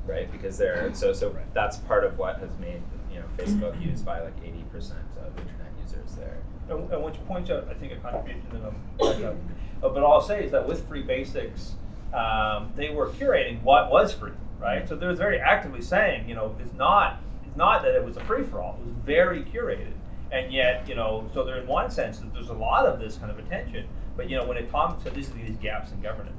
[0.08, 0.30] right?
[0.32, 1.44] Because they're so so Right.
[1.54, 2.82] that's part of what has made
[3.12, 6.38] you know Facebook used by like eighty percent of internet users there.
[6.70, 9.38] and, and which points out, I think, a contribution that I'm,
[9.82, 11.74] uh, but all I'll say is that with Free Basics,
[12.12, 14.88] um, they were curating what was free, right?
[14.88, 18.24] So they're very actively saying, you know, it's not, it's not that it was a
[18.24, 18.76] free for all.
[18.80, 19.92] It was very curated,
[20.32, 23.16] and yet, you know, so there in one sense that there's a lot of this
[23.16, 23.86] kind of attention,
[24.16, 26.37] but you know, when it comes to these these gaps in governance.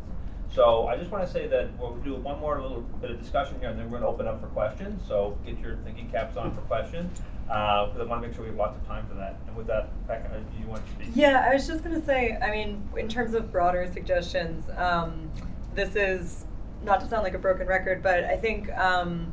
[0.54, 3.60] So I just want to say that we'll do one more little bit of discussion
[3.60, 5.02] here, and then we're going to open up for questions.
[5.08, 8.50] So get your thinking caps on for questions, because I want to make sure we
[8.50, 9.40] have lots of time for that.
[9.48, 11.16] And with that, Becca, do you want to speak?
[11.16, 15.32] Yeah, I was just gonna say, I mean, in terms of broader suggestions, um,
[15.76, 16.46] this is
[16.84, 19.32] not to sound like a broken record, but I think um,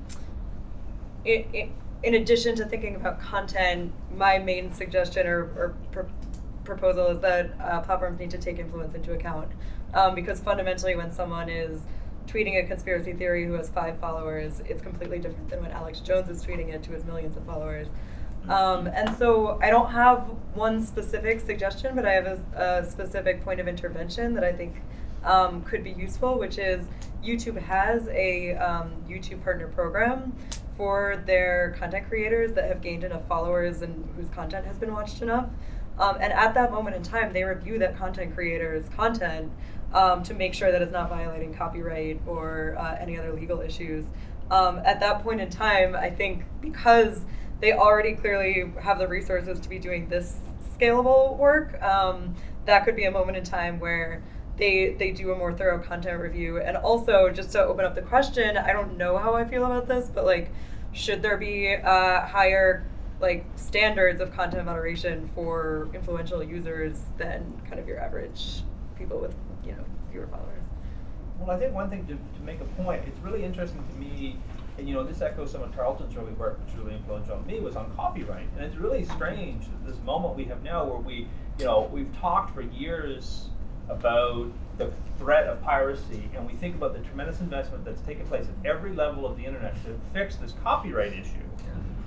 [1.25, 1.71] it, it,
[2.03, 6.03] in addition to thinking about content, my main suggestion or, or pr-
[6.67, 9.51] proposal is that uh, platforms need to take influence into account.
[9.95, 11.81] Um, because fundamentally, when someone is
[12.27, 16.29] tweeting a conspiracy theory who has five followers, it's completely different than when Alex Jones
[16.29, 17.87] is tweeting it to his millions of followers.
[18.49, 20.19] Um, and so I don't have
[20.55, 24.77] one specific suggestion, but I have a, a specific point of intervention that I think
[25.25, 26.87] um, could be useful, which is
[27.25, 30.33] YouTube has a um, YouTube partner program
[30.77, 35.23] for their content creators that have gained enough followers and whose content has been watched
[35.23, 35.49] enough.
[35.99, 39.51] Um, and at that moment in time, they review that content creator's content
[39.93, 44.05] um, to make sure that it's not violating copyright or uh, any other legal issues.
[44.51, 47.23] Um, at that point in time, I think because
[47.61, 50.37] they already clearly have the resources to be doing this
[50.79, 52.35] scalable work, um,
[52.67, 54.23] that could be a moment in time where
[54.57, 56.61] they they do a more thorough content review.
[56.61, 59.89] And also, just to open up the question, I don't know how I feel about
[59.89, 60.51] this, but like,
[60.93, 62.87] should there be uh, higher
[63.21, 68.63] like standards of content moderation for influential users than kind of your average
[68.99, 70.67] people with you know fewer followers?
[71.39, 74.39] Well, I think one thing to, to make a point, it's really interesting to me,
[74.79, 77.61] and you know, this echoes some of Tarleton's early work, which really influential on me,
[77.61, 78.47] was on copyright.
[78.57, 82.55] And it's really strange this moment we have now where we, you know, we've talked
[82.55, 83.49] for years
[83.89, 88.47] about the threat of piracy, and we think about the tremendous investment that's taken place
[88.47, 91.47] at every level of the internet to fix this copyright issue.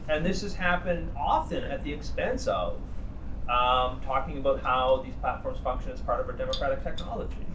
[0.09, 2.77] And this has happened often at the expense of
[3.47, 7.45] um, talking about how these platforms function as part of our democratic technology.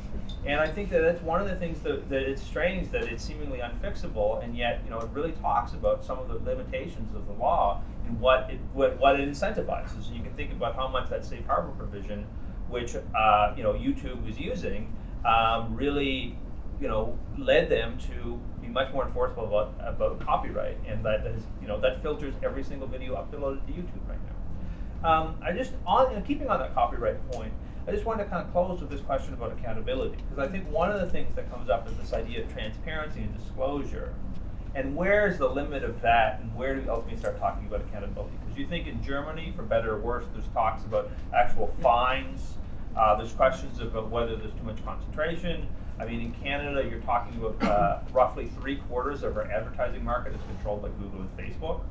[0.47, 3.25] And I think that that's one of the things that, that it's strange that it's
[3.25, 7.27] seemingly unfixable, and yet you know it really talks about some of the limitations of
[7.27, 10.07] the law and what it what, what it incentivizes.
[10.07, 12.27] And you can think about how much that safe harbor provision,
[12.69, 14.95] which uh, you know YouTube was using,
[15.25, 16.37] um, really
[16.81, 18.41] you know led them to
[18.75, 22.89] much more enforceable about, about copyright, and that is you know that filters every single
[22.89, 24.19] video uploaded to YouTube right
[25.03, 25.09] now.
[25.09, 27.53] Um, I just on keeping on that copyright point,
[27.87, 30.69] I just wanted to kind of close with this question about accountability because I think
[30.71, 34.13] one of the things that comes up is this idea of transparency and disclosure,
[34.75, 37.81] and where is the limit of that, and where do we ultimately start talking about
[37.83, 38.37] accountability?
[38.43, 42.57] Because you think in Germany, for better or worse, there's talks about actual fines.
[42.97, 45.69] Uh, there's questions about whether there's too much concentration.
[45.99, 50.35] I mean, in Canada, you're talking about uh, roughly three quarters of our advertising market
[50.35, 51.83] is controlled by Google and Facebook.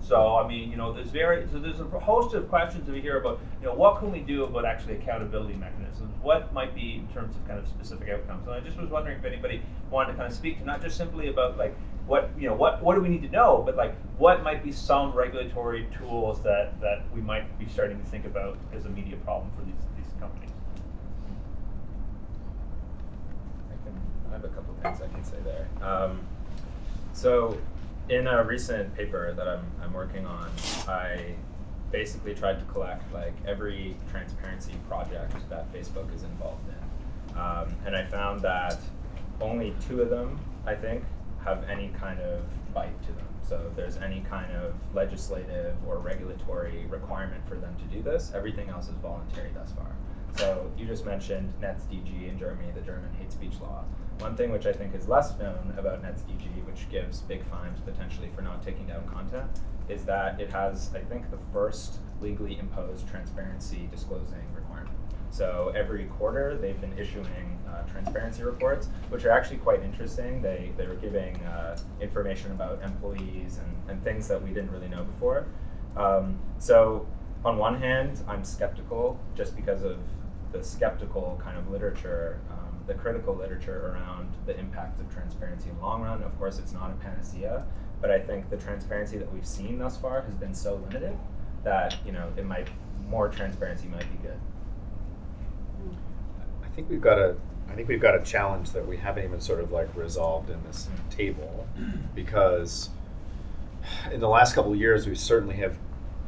[0.00, 3.00] So I mean, you know, there's very so there's a host of questions that we
[3.00, 3.40] hear about.
[3.60, 6.14] You know, what can we do about actually accountability mechanisms?
[6.22, 8.46] What might be in terms of kind of specific outcomes?
[8.46, 9.60] And I just was wondering if anybody
[9.90, 11.74] wanted to kind of speak to not just simply about like
[12.06, 14.72] what you know what what do we need to know, but like what might be
[14.72, 19.16] some regulatory tools that that we might be starting to think about as a media
[19.18, 20.50] problem for these these companies.
[23.68, 24.00] I can.
[24.27, 25.66] I have a couple things I can say there.
[25.82, 26.20] Um,
[27.12, 27.58] so,
[28.08, 30.50] in a recent paper that I'm I'm working on,
[30.86, 31.34] I
[31.90, 37.96] basically tried to collect like every transparency project that Facebook is involved in, um, and
[37.96, 38.78] I found that
[39.40, 41.04] only two of them, I think,
[41.44, 42.42] have any kind of
[42.74, 43.26] bite to them.
[43.48, 48.32] So if there's any kind of legislative or regulatory requirement for them to do this,
[48.34, 49.90] everything else is voluntary thus far.
[50.36, 53.84] So you just mentioned NetzDG in Germany, the German hate speech law.
[54.18, 58.28] One thing which I think is less known about NetzDG, which gives big fines potentially
[58.34, 59.48] for not taking down content,
[59.88, 64.96] is that it has, I think, the first legally imposed transparency disclosing requirement.
[65.30, 70.42] So every quarter, they've been issuing uh, transparency reports, which are actually quite interesting.
[70.42, 74.88] They, they were giving uh, information about employees and, and things that we didn't really
[74.88, 75.46] know before.
[75.96, 77.06] Um, so
[77.44, 79.98] on one hand, I'm skeptical just because of
[80.50, 82.57] the skeptical kind of literature, um,
[82.88, 86.22] the critical literature around the impact of transparency in the long run.
[86.22, 87.64] Of course, it's not a panacea,
[88.00, 91.16] but I think the transparency that we've seen thus far has been so limited
[91.64, 92.66] that you know it might
[93.08, 94.40] more transparency might be good.
[96.64, 97.36] I think we've got a
[97.70, 100.62] I think we've got a challenge that we haven't even sort of like resolved in
[100.64, 101.98] this table mm-hmm.
[102.14, 102.88] because
[104.10, 105.76] in the last couple of years we certainly have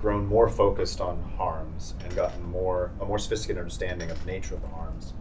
[0.03, 4.55] grown more focused on harms and gotten more a more sophisticated understanding of the nature
[4.55, 5.15] of the harms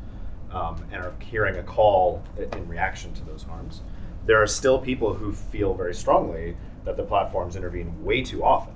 [0.52, 3.82] um, and are hearing a call in reaction to those harms.
[4.26, 6.56] There are still people who feel very strongly
[6.86, 8.74] that the platforms intervene way too often,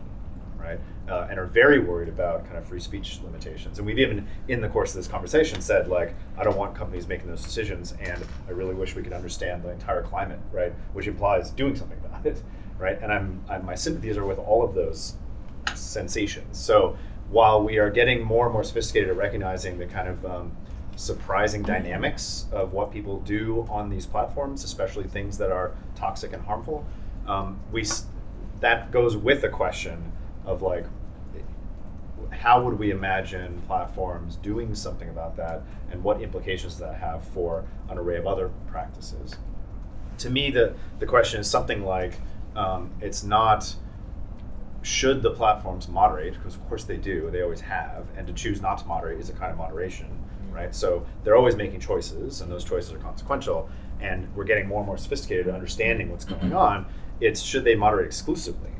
[0.57, 0.79] right?
[1.07, 3.77] Uh, and are very worried about kind of free speech limitations.
[3.77, 7.07] And we've even, in the course of this conversation, said like, I don't want companies
[7.07, 10.73] making those decisions, and I really wish we could understand the entire climate, right?
[10.93, 12.41] Which implies doing something about it,
[12.77, 12.99] right?
[13.01, 15.15] And I'm, I'm my sympathies are with all of those
[15.75, 16.57] sensations.
[16.57, 16.97] So
[17.29, 20.55] while we are getting more and more sophisticated at recognizing the kind of um,
[20.95, 26.43] surprising dynamics of what people do on these platforms, especially things that are toxic and
[26.43, 26.85] harmful,
[27.27, 27.85] um, we
[28.59, 30.11] that goes with the question
[30.45, 30.85] of like
[32.31, 35.61] how would we imagine platforms doing something about that
[35.91, 39.35] and what implications does that have for an array of other practices?
[40.19, 42.19] To me the, the question is something like
[42.55, 43.75] um, it's not
[44.81, 46.33] should the platforms moderate?
[46.33, 49.29] Because of course they do they always have and to choose not to moderate is
[49.29, 50.07] a kind of moderation
[50.53, 50.73] right?
[50.73, 53.69] So they're always making choices and those choices are consequential
[54.01, 56.85] and we're getting more and more sophisticated at understanding what's going on.
[57.19, 58.71] It's should they moderate exclusively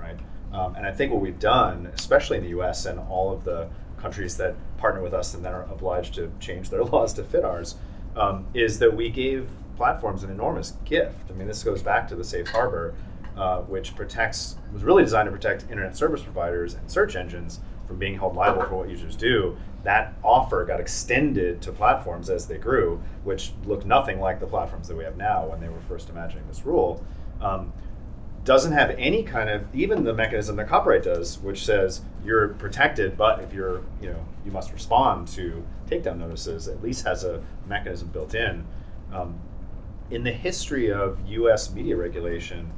[0.00, 0.18] right?
[0.52, 3.68] Um, and i think what we've done especially in the us and all of the
[3.98, 7.44] countries that partner with us and then are obliged to change their laws to fit
[7.44, 7.76] ours
[8.16, 11.30] um, is that we gave platforms an enormous gift.
[11.30, 12.94] I mean this goes back to the safe harbor
[13.36, 17.98] uh, which protects was really designed to protect internet service providers and search engines from
[17.98, 19.56] being held liable for what users do.
[19.82, 24.88] That offer got extended to platforms as they grew, which looked nothing like the platforms
[24.88, 27.04] that we have now when they were first imagining this rule.
[27.40, 27.72] Um,
[28.44, 33.16] doesn't have any kind of even the mechanism that copyright does, which says you're protected,
[33.16, 36.68] but if you're you know you must respond to takedown notices.
[36.68, 38.64] At least has a mechanism built in.
[39.12, 39.38] Um,
[40.10, 41.72] in the history of U.S.
[41.72, 42.70] media regulation,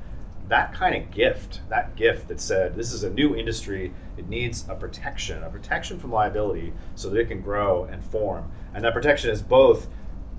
[0.53, 4.67] that kind of gift, that gift that said this is a new industry, it needs
[4.69, 8.53] a protection, a protection from liability so that it can grow and form.
[8.75, 9.89] And that protection is both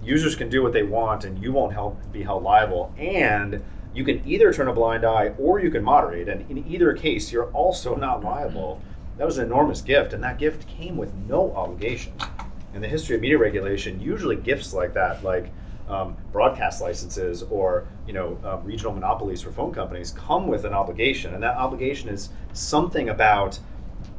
[0.03, 3.64] users can do what they want and you won't help be held liable and
[3.95, 6.30] you can either turn a blind eye or you can moderate.
[6.30, 8.84] And in either case you're also not liable.
[9.18, 12.14] That was an enormous gift and that gift came with no obligation.
[12.76, 15.52] In the history of media regulation usually gifts like that like
[15.88, 20.73] um, broadcast licenses or you know uh, regional monopolies for phone companies come with an
[20.73, 23.60] obligation, and that obligation is something about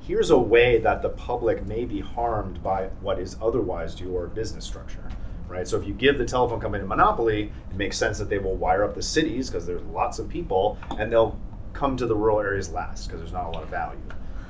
[0.00, 4.64] here's a way that the public may be harmed by what is otherwise your business
[4.64, 5.04] structure.
[5.48, 5.68] Right?
[5.68, 8.56] So if you give the telephone company a monopoly, it makes sense that they will
[8.56, 11.38] wire up the cities because there's lots of people, and they'll
[11.74, 14.00] come to the rural areas last because there's not a lot of value.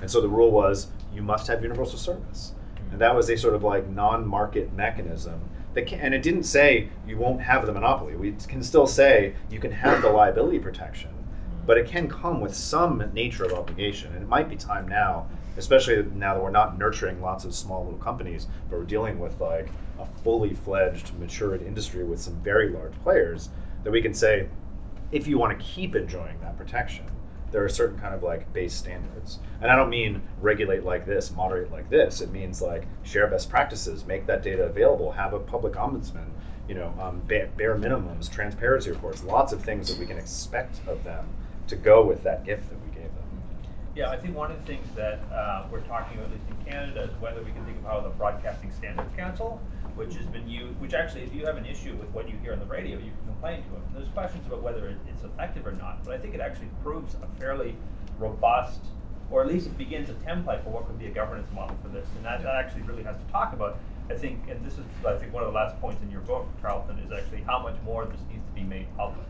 [0.00, 2.52] And so the rule was you must have universal service.
[2.90, 5.40] And that was a sort of like non-market mechanism
[5.82, 8.16] can, and it didn't say you won't have the monopoly.
[8.16, 11.10] We can still say you can have the liability protection,
[11.66, 14.12] but it can come with some nature of obligation.
[14.12, 15.26] And it might be time now,
[15.56, 19.40] especially now that we're not nurturing lots of small little companies, but we're dealing with
[19.40, 19.68] like
[19.98, 23.48] a fully fledged, matured industry with some very large players,
[23.82, 24.48] that we can say,
[25.12, 27.04] if you want to keep enjoying that protection,
[27.54, 29.38] there are certain kind of like base standards.
[29.62, 32.20] And I don't mean regulate like this, moderate like this.
[32.20, 36.30] It means like share best practices, make that data available, have a public ombudsman,
[36.68, 40.80] you know, um, bare, bare minimums, transparency reports, lots of things that we can expect
[40.88, 41.28] of them
[41.68, 43.42] to go with that gift that we gave them.
[43.94, 46.72] Yeah, I think one of the things that uh, we're talking about, at least in
[46.72, 49.62] Canada, is whether we can think of how the Broadcasting Standards Council
[49.96, 52.52] which has been used, which actually, if you have an issue with what you hear
[52.52, 53.82] on the radio, you can complain to them.
[53.94, 57.14] There's questions about whether it, it's effective or not, but I think it actually proves
[57.14, 57.76] a fairly
[58.18, 58.80] robust,
[59.30, 61.88] or at least it begins a template for what could be a governance model for
[61.88, 62.06] this.
[62.16, 63.78] And that, that actually really has to talk about,
[64.10, 66.46] I think, and this is, I think, one of the last points in your book,
[66.60, 69.26] Tarleton, is actually how much more this needs to be made public.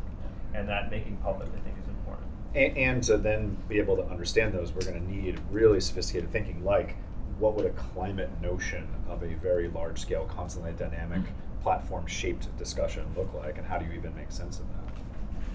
[0.54, 2.28] and that making public, I think, is important.
[2.54, 6.30] And, and to then be able to understand those, we're going to need really sophisticated
[6.30, 6.96] thinking, like
[7.38, 11.22] what would a climate notion of a very large scale, constantly dynamic,
[11.62, 14.84] platform shaped discussion look like, and how do you even make sense of that?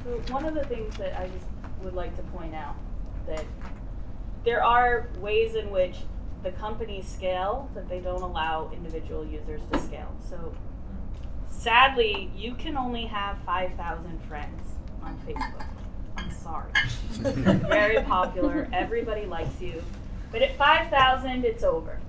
[0.03, 1.45] So one of the things that I just
[1.83, 2.75] would like to point out
[3.27, 3.45] that
[4.43, 5.97] there are ways in which
[6.43, 10.15] the companies scale that they don't allow individual users to scale.
[10.29, 10.53] So
[11.49, 14.61] sadly, you can only have 5,000 friends
[15.03, 15.65] on Facebook.
[16.17, 16.71] I'm sorry.
[17.67, 19.83] Very popular, everybody likes you.
[20.31, 21.99] But at 5,000, it's over.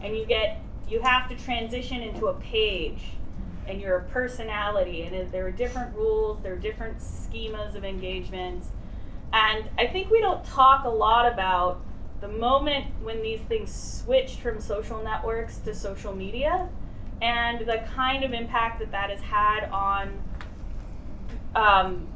[0.00, 3.00] And you get you have to transition into a page
[3.66, 8.68] and you're a personality and there are different rules, there are different schemas of engagements.
[9.32, 11.80] And I think we don't talk a lot about
[12.20, 16.68] the moment when these things switched from social networks to social media
[17.22, 20.22] and the kind of impact that that has had on
[21.54, 22.06] um,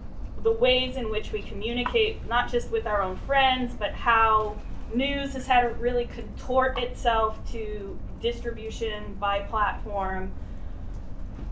[0.43, 4.57] the ways in which we communicate, not just with our own friends, but how
[4.95, 10.33] news has had to really contort itself to distribution by platform.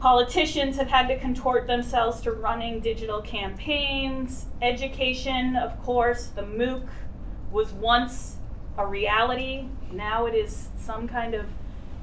[0.00, 4.46] Politicians have had to contort themselves to running digital campaigns.
[4.60, 6.86] Education, of course, the MOOC
[7.50, 8.36] was once
[8.76, 9.66] a reality.
[9.92, 11.46] Now it is some kind of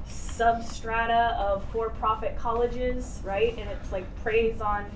[0.08, 3.56] substrata of for-profit colleges, right?
[3.56, 4.86] And it's like preys on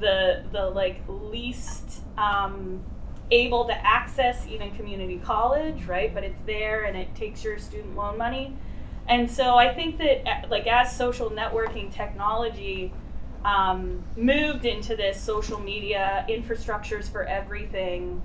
[0.00, 2.82] the the like least um,
[3.32, 6.12] able to access even community college, right?
[6.14, 8.54] But it's there and it takes your student loan money.
[9.08, 12.92] And so I think that uh, like as social networking technology
[13.44, 18.22] um, moved into this social media infrastructures for everything,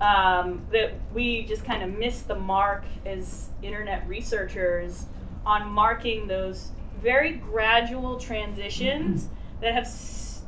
[0.00, 5.06] um, that we just kind of missed the mark as internet researchers
[5.46, 6.70] on marking those
[7.00, 9.28] very gradual transitions
[9.60, 10.42] that have s-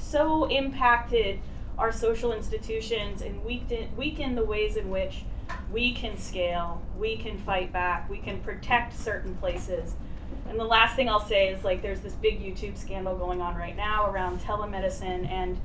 [0.00, 1.38] so impacted
[1.78, 5.24] our social institutions and weaken, weaken the ways in which
[5.70, 9.94] we can scale, we can fight back, we can protect certain places.
[10.48, 13.56] And the last thing I'll say is like there's this big YouTube scandal going on
[13.56, 15.60] right now around telemedicine, and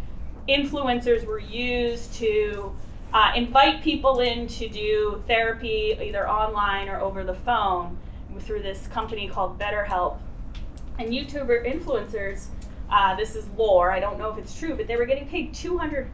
[0.49, 2.75] influencers were used to
[3.13, 7.97] uh, invite people in to do therapy either online or over the phone
[8.39, 10.17] through this company called BetterHelp.
[10.97, 12.47] And YouTuber influencers
[12.91, 13.91] uh, this is lore.
[13.91, 16.11] I don't know if it's true, but they were getting paid $200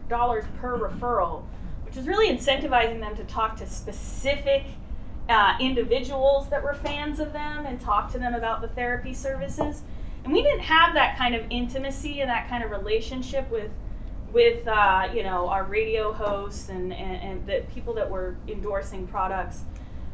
[0.60, 1.44] per referral,
[1.84, 4.66] which was really incentivizing them to talk to specific
[5.30, 9.82] uh, individuals that were fans of them and talk to them about the therapy services.
[10.24, 13.72] And we didn't have that kind of intimacy and that kind of relationship with
[14.34, 19.08] with uh, you know our radio hosts and, and, and the people that were endorsing
[19.08, 19.62] products.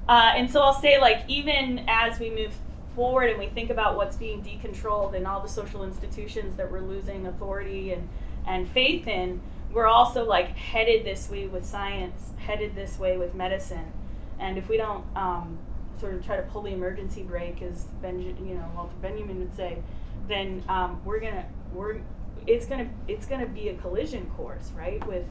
[0.08, 2.54] Uh, and so I'll say like even as we move
[2.96, 6.82] forward and we think about what's being decontrolled and all the social institutions that we're
[6.82, 8.08] losing authority and,
[8.48, 9.42] and faith in,
[9.72, 13.92] we're also like headed this way with science, headed this way with medicine.
[14.40, 15.58] And if we don't um,
[16.00, 19.56] sort of try to pull the emergency brake, as Benjamin, you know, Walter Benjamin would
[19.56, 19.78] say,
[20.28, 22.02] then um, we're gonna we're
[22.46, 25.26] it's gonna it's gonna be a collision course, right, with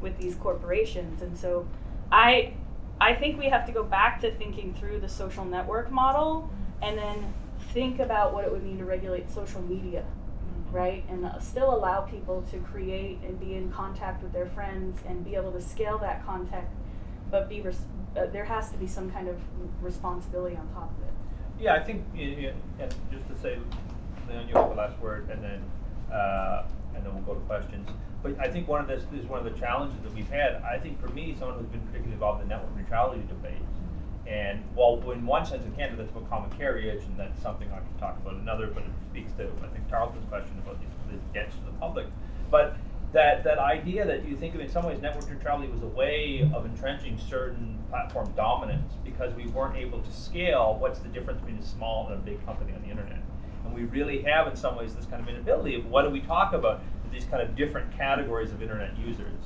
[0.00, 1.22] with these corporations.
[1.22, 1.68] And so,
[2.10, 2.54] I
[3.00, 6.50] I think we have to go back to thinking through the social network model
[6.82, 7.34] and then
[7.72, 10.76] think about what it would mean to regulate social media, mm-hmm.
[10.76, 11.04] right?
[11.08, 15.24] And uh, still allow people to create and be in contact with their friends and
[15.24, 16.72] be able to scale that contact,
[17.30, 17.86] but be res-
[18.16, 19.36] uh, there has to be some kind of
[19.82, 21.12] responsibility on top of it.
[21.58, 22.04] Yeah, I think,
[23.10, 23.58] just to say,
[24.28, 25.62] then you have the last word, and then
[26.12, 26.64] uh,
[26.94, 27.88] and then we'll go to questions.
[28.22, 30.62] But I think one of this is one of the challenges that we've had.
[30.62, 33.60] I think for me, someone who's been particularly involved in the network neutrality debate
[34.26, 37.78] and while in one sense in Canada that's about common carriage, and that's something I
[37.78, 41.54] can talk about another, but it speaks to I think Tarleton's question about the debts
[41.56, 42.06] to the public.
[42.50, 42.76] But
[43.12, 46.50] that that idea that you think of in some ways network neutrality was a way
[46.54, 51.58] of entrenching certain platform dominance because we weren't able to scale what's the difference between
[51.58, 53.22] a small and a big company on the internet.
[53.64, 56.20] And we really have in some ways this kind of inability of what do we
[56.20, 56.82] talk about
[57.12, 59.38] these kind of different categories of internet users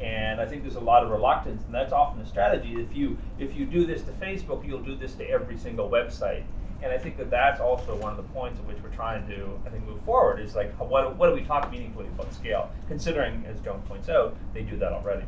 [0.00, 2.74] and I think there's a lot of reluctance, and that's often the strategy.
[2.80, 6.44] If you if you do this to Facebook, you'll do this to every single website.
[6.80, 9.58] And I think that that's also one of the points at which we're trying to,
[9.66, 10.38] I think, move forward.
[10.38, 12.70] Is like, what, what do we talk meaningfully about scale?
[12.86, 15.24] Considering, as Joan points out, they do that already.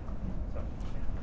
[0.55, 0.61] So.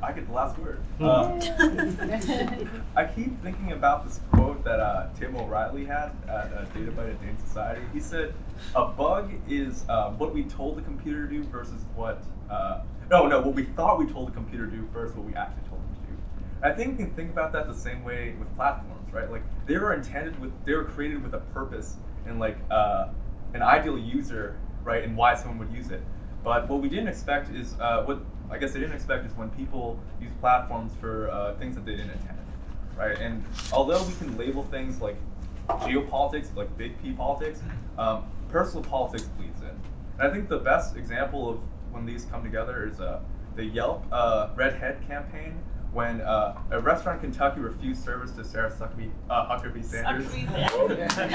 [0.04, 0.82] I get the last word.
[1.00, 1.40] Uh,
[2.96, 7.22] I keep thinking about this quote that uh, Tim O'Reilly had at uh, Databite at
[7.22, 7.82] Data Society.
[7.94, 8.34] He said,
[8.76, 13.28] "A bug is uh, what we told the computer to do versus what uh, no,
[13.28, 15.82] no, what we thought we told the computer to do first, what we actually told
[15.82, 16.18] them to do.
[16.62, 19.30] I think we can think about that the same way with platforms, right?
[19.32, 23.10] Like they were intended with, they were created with a purpose and like uh,
[23.54, 24.58] an ideal user
[24.88, 26.02] right, and why someone would use it.
[26.44, 28.20] But what we didn't expect is uh, what
[28.50, 31.92] I guess they didn't expect is when people use platforms for uh, things that they
[31.92, 32.40] didn't intend,
[32.98, 33.18] right?
[33.20, 33.44] And
[33.74, 35.18] although we can label things like
[35.68, 37.60] geopolitics, like big P politics,
[37.98, 39.68] um, personal politics bleeds in.
[39.68, 41.60] And I think the best example of
[41.98, 43.20] when these come together is uh,
[43.56, 45.58] the Yelp uh, Red Hen campaign
[45.94, 50.28] when uh, a restaurant in Kentucky refused service to Sarah Huckabee, uh, Huckabee Sanders.
[50.28, 51.18] Huckabee Sanders.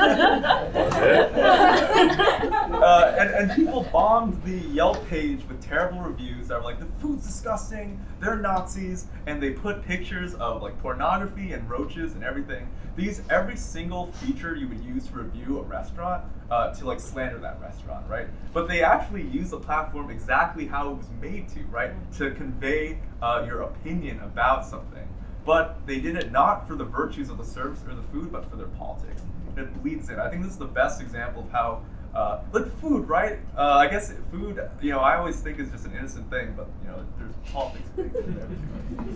[2.82, 6.86] uh, and, and people bombed the Yelp page with terrible reviews that were like, the
[7.00, 12.68] food's disgusting, they're Nazis, and they put pictures of like pornography and roaches and everything.
[13.00, 17.38] These every single feature you would use to review a restaurant uh, to like slander
[17.38, 18.26] that restaurant, right?
[18.52, 21.92] But they actually use the platform exactly how it was made to, right?
[22.18, 25.08] To convey uh, your opinion about something.
[25.46, 28.50] But they did it not for the virtues of the service or the food, but
[28.50, 29.22] for their politics.
[29.56, 30.20] It bleeds in.
[30.20, 31.82] I think this is the best example of how
[32.14, 33.38] uh, like food, right?
[33.56, 36.68] Uh, I guess food, you know, I always think is just an innocent thing, but
[36.82, 38.48] you know, there's politics baked in there.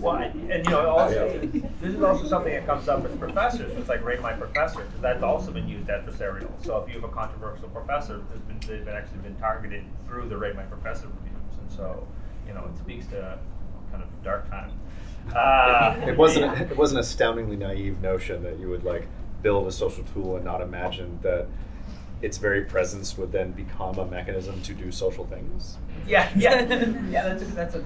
[0.01, 1.41] Well, and and, you know, also,
[1.81, 3.73] this is also something that comes up with professors.
[3.77, 6.51] It's like rate my professor, because that's also been used adversarial.
[6.65, 10.29] So if you have a controversial professor, there's been, they've been actually been targeted through
[10.29, 12.07] the rate my professor reviews, and so
[12.47, 13.39] you know, it speaks to
[13.91, 14.71] kind of dark time.
[15.35, 16.45] Uh, it wasn't.
[16.45, 19.09] A, it was an astoundingly naive notion that you would like
[19.43, 21.47] build a social tool and not imagine that
[22.24, 25.76] its very presence would then become a mechanism to do social things.
[26.06, 26.62] Yeah, yeah,
[27.10, 27.28] yeah.
[27.28, 27.84] That's a, that's a.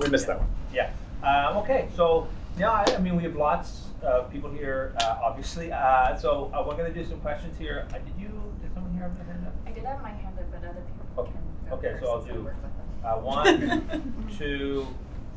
[0.00, 0.48] We missed that one.
[0.72, 0.90] Yeah.
[1.22, 2.26] Um, okay, so
[2.58, 5.70] yeah, I, I mean, we have lots of people here, uh, obviously.
[5.72, 7.86] Uh, so uh, we're going to do some questions here.
[7.90, 8.30] Uh, did you?
[8.62, 9.54] Did someone here have their hand up?
[9.66, 11.32] I did have my hand up, but other people Okay.
[11.32, 13.04] can go Okay, first so I'll do work with them.
[13.04, 14.86] uh, one, two,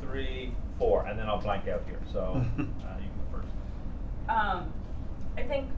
[0.02, 2.00] three, four, and then I'll blank out here.
[2.14, 3.54] So uh, you can go first.
[4.30, 4.72] Um,
[5.38, 5.70] I think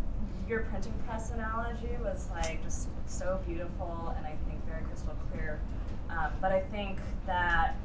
[0.49, 5.59] your printing press analogy was like just so beautiful and I think very crystal clear.
[6.09, 6.97] Um, but I think
[7.27, 7.76] that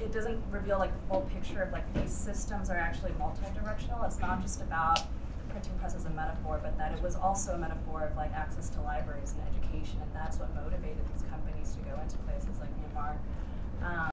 [0.00, 4.02] it doesn't reveal like the full picture of like these systems are actually multi-directional.
[4.04, 7.52] It's not just about the printing press as a metaphor, but that it was also
[7.52, 11.74] a metaphor of like access to libraries and education, and that's what motivated these companies
[11.74, 13.16] to go into places like Myanmar.
[13.82, 14.10] Um,